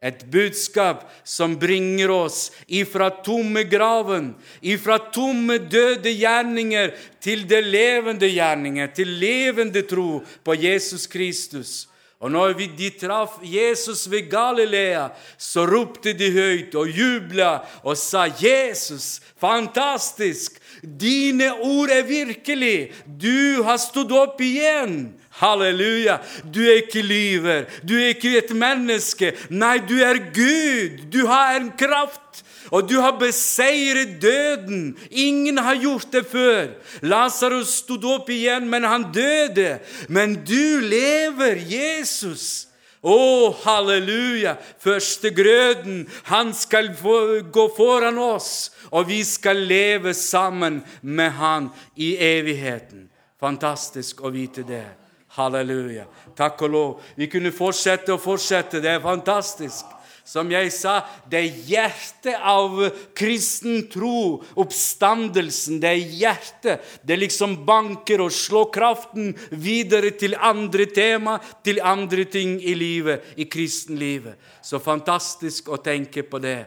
Et 0.00 0.22
budskap 0.32 1.02
som 1.28 1.58
bringer 1.60 2.08
oss 2.08 2.48
ifra 2.64 3.10
tomme 3.20 3.66
graven, 3.68 4.30
ifra 4.64 4.96
tomme 5.12 5.58
døde 5.60 6.14
gjerninger 6.16 6.94
til 7.20 7.44
det 7.44 7.60
levende 7.66 8.30
gjerninger, 8.32 8.88
til 8.96 9.12
levende 9.20 9.84
tro 9.84 10.22
på 10.44 10.56
Jesus 10.56 11.04
Kristus. 11.06 11.89
Og 12.20 12.28
når 12.28 12.52
de 12.76 12.90
traff 13.00 13.38
Jesus 13.40 14.04
ved 14.10 14.28
Galilea, 14.28 15.06
så 15.40 15.64
ropte 15.64 16.12
de 16.12 16.28
høyt 16.34 16.74
og 16.76 16.90
jubla 16.92 17.62
og 17.80 17.96
sa, 17.96 18.26
'Jesus, 18.28 19.20
fantastisk! 19.40 20.60
Dine 20.82 21.52
ord 21.64 21.88
er 21.88 22.04
virkelig! 22.04 22.92
Du 23.06 23.62
har 23.64 23.80
stått 23.80 24.12
opp 24.12 24.40
igjen!' 24.40 25.14
Halleluja! 25.40 26.18
Du 26.44 26.60
er 26.60 26.82
ikke 26.82 27.02
lyver, 27.02 27.64
du 27.88 27.96
er 27.96 28.12
ikke 28.12 28.36
et 28.36 28.52
menneske. 28.52 29.32
Nei, 29.48 29.78
du 29.80 29.96
er 30.04 30.20
Gud! 30.34 31.06
Du 31.08 31.24
har 31.26 31.56
en 31.56 31.72
kraft 31.72 32.44
og 32.70 32.88
du 32.88 32.96
har 33.00 33.18
beseiret 33.18 34.16
døden. 34.22 34.96
Ingen 35.10 35.58
har 35.58 35.78
gjort 35.82 36.12
det 36.12 36.24
før. 36.30 36.72
Lasarus 37.02 37.80
stod 37.82 38.04
opp 38.06 38.30
igjen, 38.30 38.68
men 38.70 38.86
han 38.86 39.10
døde. 39.14 39.78
Men 40.08 40.38
du 40.46 40.80
lever, 40.86 41.58
Jesus. 41.66 42.70
Å, 43.00 43.12
oh, 43.16 43.60
halleluja! 43.64 44.58
Første 44.78 45.30
grøden, 45.32 46.02
han 46.28 46.50
skal 46.52 46.90
gå 47.52 47.64
foran 47.72 48.18
oss, 48.20 48.68
og 48.92 49.08
vi 49.08 49.22
skal 49.24 49.62
leve 49.64 50.12
sammen 50.14 50.82
med 51.00 51.32
han 51.40 51.70
i 51.96 52.12
evigheten. 52.20 53.06
Fantastisk 53.40 54.20
å 54.20 54.34
vite 54.34 54.66
det. 54.68 54.84
Halleluja. 55.38 56.04
Takk 56.36 56.66
og 56.66 56.74
lov. 56.74 56.92
Vi 57.16 57.30
kunne 57.32 57.54
fortsette 57.56 58.12
og 58.12 58.20
fortsette. 58.20 58.82
Det 58.84 58.92
er 58.98 59.00
fantastisk. 59.00 59.89
Som 60.30 60.52
jeg 60.52 60.68
sa, 60.70 61.00
det 61.26 61.40
er 61.40 61.62
hjertet 61.66 62.36
av 62.46 62.76
kristen 63.18 63.88
tro, 63.90 64.38
oppstandelsen. 64.62 65.80
Det 65.82 65.90
er 65.90 66.12
hjertet. 66.20 66.84
Det 67.02 67.16
liksom 67.18 67.56
banker 67.66 68.22
og 68.22 68.30
slår 68.30 68.68
kraften 68.76 69.32
videre 69.50 70.12
til 70.20 70.36
andre 70.38 70.86
tema, 70.94 71.40
til 71.66 71.82
andre 71.82 72.28
ting 72.30 72.60
i 72.62 72.76
livet, 72.78 73.32
i 73.42 73.48
kristenlivet. 73.50 74.38
Så 74.62 74.78
fantastisk 74.78 75.72
å 75.74 75.80
tenke 75.82 76.22
på 76.22 76.38
det, 76.38 76.60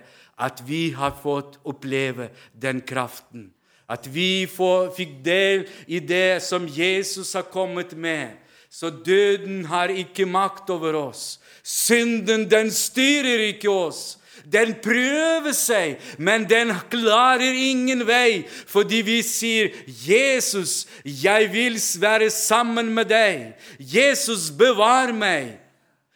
at 0.43 0.59
vi 0.67 0.89
har 0.97 1.15
fått 1.23 1.61
oppleve 1.63 2.33
den 2.51 2.83
kraften. 2.83 3.47
At 3.87 4.11
vi 4.11 4.43
får, 4.49 4.91
fikk 4.97 5.19
del 5.23 5.69
i 5.87 6.03
det 6.03 6.41
som 6.43 6.67
Jesus 6.67 7.31
har 7.37 7.47
kommet 7.47 7.95
med. 7.95 8.42
Så 8.73 8.89
døden 8.89 9.65
har 9.69 9.91
ikke 9.93 10.25
makt 10.25 10.71
over 10.73 10.95
oss. 10.97 11.37
Synden, 11.61 12.47
den 12.49 12.71
styrer 12.73 13.45
ikke 13.51 13.69
oss. 13.69 14.17
Den 14.49 14.73
prøver 14.83 15.53
seg, 15.55 15.99
men 16.17 16.47
den 16.49 16.73
klarer 16.91 17.53
ingen 17.53 18.01
vei, 18.07 18.43
fordi 18.67 19.03
vi 19.05 19.21
sier, 19.23 19.69
'Jesus, 19.87 20.87
jeg 21.05 21.53
vil 21.53 21.77
være 22.01 22.29
sammen 22.29 22.89
med 22.95 23.05
deg.' 23.13 23.53
'Jesus, 23.79 24.49
bevar 24.51 25.13
meg.' 25.13 25.59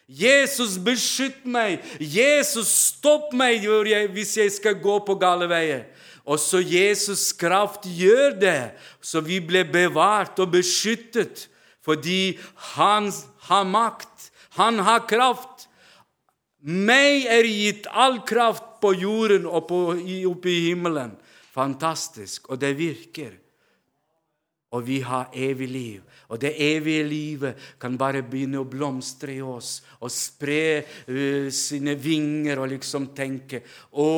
Jesus, 0.08 0.78
beskytt 0.80 1.45
meg! 1.45 1.84
Jesus, 1.99 2.68
stopp 2.68 3.34
meg 3.34 3.60
hvis 4.12 4.38
jeg 4.38 4.51
skal 4.51 4.80
gå 4.80 4.99
på 5.03 5.16
gale 5.20 5.49
veier! 5.51 5.84
Og 6.26 6.39
så 6.39 6.60
Jesus 6.64 7.34
kraft 7.36 7.84
gjør 7.84 8.39
det, 8.39 8.72
så 9.01 9.20
vi 9.20 9.39
blir 9.39 9.68
bevart 9.68 10.39
og 10.39 10.51
beskyttet 10.51 11.47
fordi 11.88 12.38
han 12.75 13.07
har 13.47 13.63
makt, 13.63 14.31
han 14.59 14.81
har 14.83 15.05
kraft. 15.07 15.69
Meg 16.67 17.29
er 17.31 17.47
gitt 17.47 17.88
all 17.88 18.19
kraft 18.27 18.81
på 18.83 18.91
jorden 18.99 19.47
og 19.47 19.71
oppe 19.71 20.51
i 20.51 20.59
himmelen. 20.67 21.15
Fantastisk. 21.55 22.49
Og 22.51 22.59
det 22.59 22.73
virker. 22.77 23.31
Og 24.75 24.83
vi 24.83 24.99
har 25.01 25.31
evig 25.33 25.69
liv. 25.71 26.01
Og 26.28 26.39
det 26.41 26.53
evige 26.59 27.05
livet 27.07 27.67
kan 27.80 27.95
bare 27.99 28.19
begynne 28.25 28.59
å 28.59 28.67
blomstre 28.67 29.32
i 29.38 29.43
oss 29.43 29.78
og 30.03 30.11
spre 30.11 30.84
uh, 31.07 31.47
sine 31.53 31.95
vinger 31.95 32.59
og 32.59 32.67
liksom 32.73 33.09
tenke 33.15 33.61
Å, 33.95 34.09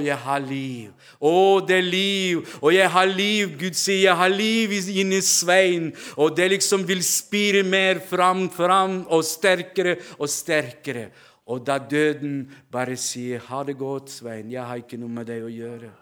jeg 0.00 0.16
har 0.24 0.40
liv. 0.40 0.90
Å, 1.20 1.34
det 1.68 1.76
er 1.76 1.86
liv. 1.86 2.56
Og 2.62 2.72
jeg 2.74 2.88
har 2.96 3.10
liv. 3.12 3.52
Gud 3.60 3.76
sier 3.76 4.06
jeg 4.08 4.18
har 4.22 4.32
liv 4.32 4.72
inni 4.88 5.20
Svein. 5.22 5.90
Og 6.16 6.32
det 6.36 6.48
liksom 6.54 6.86
vil 6.88 7.04
spire 7.04 7.62
mer 7.66 8.00
fram, 8.00 8.48
fram 8.50 9.02
og 9.12 9.26
sterkere 9.26 9.98
og 10.18 10.32
sterkere. 10.32 11.10
Og 11.50 11.64
da 11.66 11.78
døden 11.78 12.46
bare 12.72 12.96
sier 12.96 13.38
'Ha 13.38 13.64
det 13.64 13.76
godt, 13.78 14.10
Svein. 14.10 14.50
Jeg 14.50 14.64
har 14.64 14.76
ikke 14.76 14.96
noe 14.96 15.08
med 15.08 15.26
deg 15.26 15.42
å 15.42 15.50
gjøre'. 15.50 15.99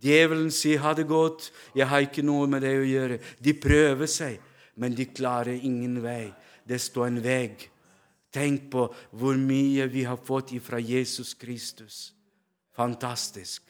Djevelen 0.00 0.50
sier 0.50 0.78
'ha 0.78 0.94
det 0.94 1.06
godt', 1.06 1.50
'jeg 1.74 1.88
har 1.88 2.00
ikke 2.00 2.22
noe 2.22 2.46
med 2.46 2.62
det 2.62 2.76
å 2.78 2.84
gjøre'. 2.84 3.20
De 3.44 3.54
prøver 3.54 4.06
seg, 4.06 4.40
men 4.76 4.94
de 4.94 5.04
klarer 5.06 5.60
ingen 5.62 6.02
vei. 6.02 6.32
Det 6.66 6.80
står 6.80 7.06
en 7.06 7.22
vegg. 7.22 7.70
Tenk 8.32 8.70
på 8.70 8.94
hvor 9.12 9.36
mye 9.36 9.86
vi 9.86 10.04
har 10.04 10.16
fått 10.16 10.52
ifra 10.52 10.78
Jesus 10.78 11.34
Kristus. 11.34 12.12
Fantastisk. 12.76 13.62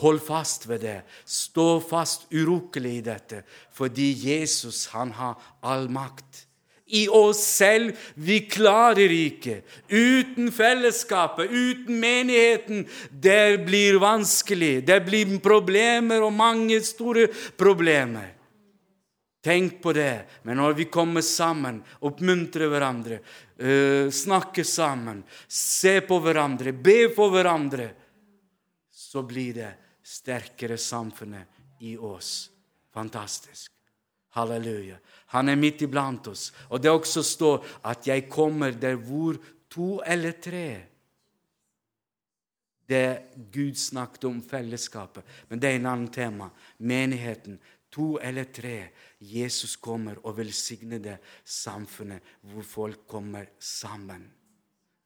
Hold 0.00 0.20
fast 0.20 0.68
ved 0.68 0.80
det. 0.80 1.02
Stå 1.24 1.80
fast 1.80 2.26
urokkelig 2.32 2.96
i 2.96 3.00
dette, 3.00 3.44
fordi 3.72 4.12
Jesus 4.12 4.86
han 4.86 5.10
har 5.10 5.36
all 5.62 5.88
makt 5.88 6.46
i 6.92 7.06
oss 7.08 7.40
selv. 7.56 7.96
Vi 8.14 8.40
klarer 8.52 9.12
ikke. 9.12 9.62
Uten 9.88 10.52
fellesskapet, 10.52 11.50
uten 11.50 12.00
menigheten. 12.00 12.84
Det 13.10 13.64
blir 13.66 13.98
vanskelig. 14.02 14.82
Det 14.86 15.00
blir 15.06 15.38
problemer 15.40 16.24
og 16.24 16.34
mange 16.36 16.82
store 16.84 17.26
problemer. 17.56 18.28
Tenk 19.42 19.80
på 19.82 19.92
det. 19.96 20.42
Men 20.46 20.60
når 20.60 20.76
vi 20.78 20.86
kommer 20.92 21.24
sammen, 21.26 21.80
oppmuntrer 22.06 22.70
hverandre, 22.70 23.18
uh, 23.58 24.06
snakker 24.12 24.68
sammen, 24.68 25.24
ser 25.48 26.04
på 26.06 26.20
hverandre, 26.22 26.76
ber 26.76 27.10
for 27.16 27.34
hverandre, 27.34 27.88
så 28.92 29.24
blir 29.26 29.56
det 29.56 29.72
sterkere 30.06 30.78
samfunnet 30.78 31.82
i 31.82 31.96
oss. 31.96 32.50
Fantastisk. 32.94 33.72
Halleluja. 34.36 34.96
Han 35.32 35.48
er 35.48 35.56
midt 35.56 35.82
iblant 35.86 36.28
oss. 36.28 36.50
Og 36.70 36.82
det 36.82 36.90
også 36.90 37.22
står 37.22 37.64
at 37.84 38.06
'jeg 38.06 38.28
kommer 38.28 38.70
der 38.70 38.96
hvor 38.96 39.36
to 39.70 40.02
eller 40.06 40.32
tre' 40.32 40.92
Det 42.88 43.22
Gud 43.52 43.74
snakket 43.74 44.24
om 44.24 44.42
fellesskapet, 44.42 45.24
men 45.48 45.58
det 45.58 45.70
er 45.70 45.76
en 45.76 45.86
annen 45.86 46.08
tema. 46.08 46.50
Menigheten. 46.78 47.58
To 47.90 48.18
eller 48.18 48.44
tre. 48.44 48.88
Jesus 49.20 49.76
kommer 49.76 50.16
og 50.24 50.36
velsigner 50.36 50.98
det 50.98 51.18
samfunnet 51.44 52.20
hvor 52.40 52.62
folk 52.62 53.06
kommer 53.06 53.44
sammen. 53.58 54.30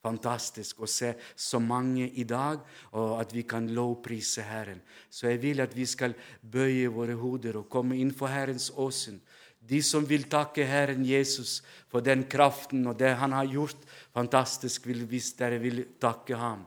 Fantastisk 0.03 0.81
å 0.81 0.87
se 0.87 1.15
så 1.37 1.59
mange 1.59 2.09
i 2.09 2.25
dag, 2.25 2.61
og 2.93 3.21
at 3.21 3.35
vi 3.35 3.43
kan 3.43 3.67
lovprise 3.75 4.43
Herren. 4.43 4.81
Så 5.11 5.27
jeg 5.29 5.43
vil 5.43 5.61
at 5.61 5.77
vi 5.77 5.87
skal 5.87 6.15
bøye 6.41 6.89
våre 6.89 7.15
hoder 7.15 7.57
og 7.57 7.69
komme 7.69 7.99
inn 7.99 8.13
for 8.15 8.27
Herrens 8.27 8.71
åsyn 8.71 9.21
de 9.69 9.83
som 9.83 10.07
vil 10.07 10.29
takke 10.31 10.67
Herren 10.67 11.05
Jesus 11.07 11.61
for 11.91 12.05
den 12.05 12.25
kraften 12.31 12.87
og 12.87 12.99
det 13.01 13.17
han 13.21 13.35
har 13.35 13.49
gjort 13.51 13.85
fantastisk, 14.15 14.87
hvis 14.87 15.35
dere 15.39 15.59
vil 15.63 15.85
takke 16.01 16.39
ham. 16.39 16.65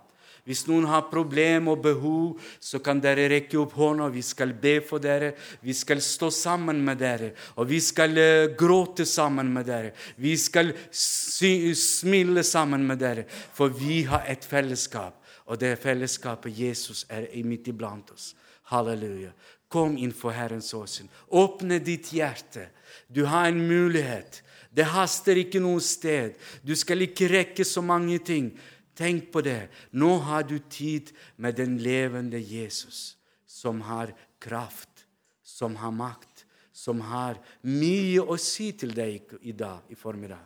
Hvis 0.50 0.64
noen 0.66 0.88
har 0.90 1.10
problemer 1.12 1.76
og 1.76 1.84
behov, 1.84 2.40
så 2.58 2.80
kan 2.82 2.98
dere 3.04 3.28
rekke 3.30 3.60
opp 3.62 3.76
hånda. 3.78 4.08
Vi 4.10 4.24
skal 4.26 4.56
be 4.58 4.80
for 4.82 4.98
dere. 5.04 5.36
Vi 5.62 5.76
skal 5.78 6.02
stå 6.02 6.32
sammen 6.34 6.80
med 6.86 6.98
dere. 7.04 7.34
Og 7.62 7.70
vi 7.70 7.78
skal 7.84 8.18
uh, 8.18 8.56
gråte 8.58 9.06
sammen 9.06 9.52
med 9.54 9.70
dere. 9.70 9.92
Vi 10.18 10.34
skal 10.42 10.74
smile 10.90 12.42
sammen 12.48 12.88
med 12.90 12.98
dere. 13.04 13.28
For 13.30 13.70
vi 13.70 14.02
har 14.10 14.26
et 14.26 14.46
fellesskap, 14.46 15.20
og 15.46 15.62
det 15.62 15.76
fellesskapet 15.84 16.58
Jesus 16.58 17.06
er 17.10 17.30
midt 17.46 17.70
iblant 17.70 18.10
oss. 18.16 18.32
Halleluja. 18.74 19.30
Kom 19.70 19.98
inn 20.02 20.14
for 20.14 20.34
Herrens 20.34 20.74
åsyn. 20.74 21.10
Åpne 21.30 21.78
ditt 21.80 22.10
hjerte. 22.14 22.70
Du 23.08 23.26
har 23.30 23.48
en 23.48 23.62
mulighet. 23.68 24.42
Det 24.74 24.88
haster 24.90 25.38
ikke 25.38 25.62
noe 25.62 25.82
sted. 25.82 26.38
Du 26.66 26.74
skal 26.78 27.06
ikke 27.06 27.30
rekke 27.30 27.66
så 27.66 27.84
mange 27.86 28.18
ting. 28.26 28.52
Tenk 28.98 29.30
på 29.32 29.44
det. 29.46 29.70
Nå 29.92 30.18
har 30.26 30.44
du 30.44 30.58
tid 30.60 31.14
med 31.38 31.56
den 31.56 31.78
levende 31.82 32.42
Jesus, 32.42 33.16
som 33.46 33.82
har 33.86 34.12
kraft, 34.42 35.06
som 35.44 35.78
har 35.80 35.94
makt, 35.94 36.46
som 36.74 37.02
har 37.06 37.40
mye 37.62 38.26
å 38.26 38.38
si 38.42 38.72
til 38.74 38.94
deg 38.96 39.38
i 39.42 39.54
dag 39.54 39.88
i 39.90 39.96
formiddag. 39.96 40.44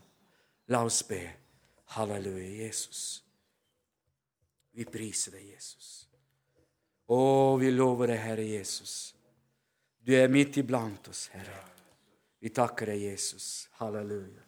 La 0.70 0.84
oss 0.84 1.02
be. 1.08 1.24
Halleluja, 1.96 2.48
Jesus. 2.66 3.24
Vi 4.74 4.86
priser 4.90 5.36
deg, 5.38 5.52
Jesus. 5.54 6.08
Å, 7.14 7.58
vi 7.62 7.70
lover 7.74 8.10
deg, 8.10 8.22
Herre 8.24 8.46
Jesus. 8.48 9.13
Du 10.04 10.12
er 10.16 10.28
midt 10.28 10.58
iblant 10.60 11.08
oss, 11.08 11.30
Herre. 11.32 11.62
Vi 12.44 12.52
takker 12.52 12.92
deg, 12.92 13.06
Jesus. 13.08 13.70
Halleluja. 13.80 14.44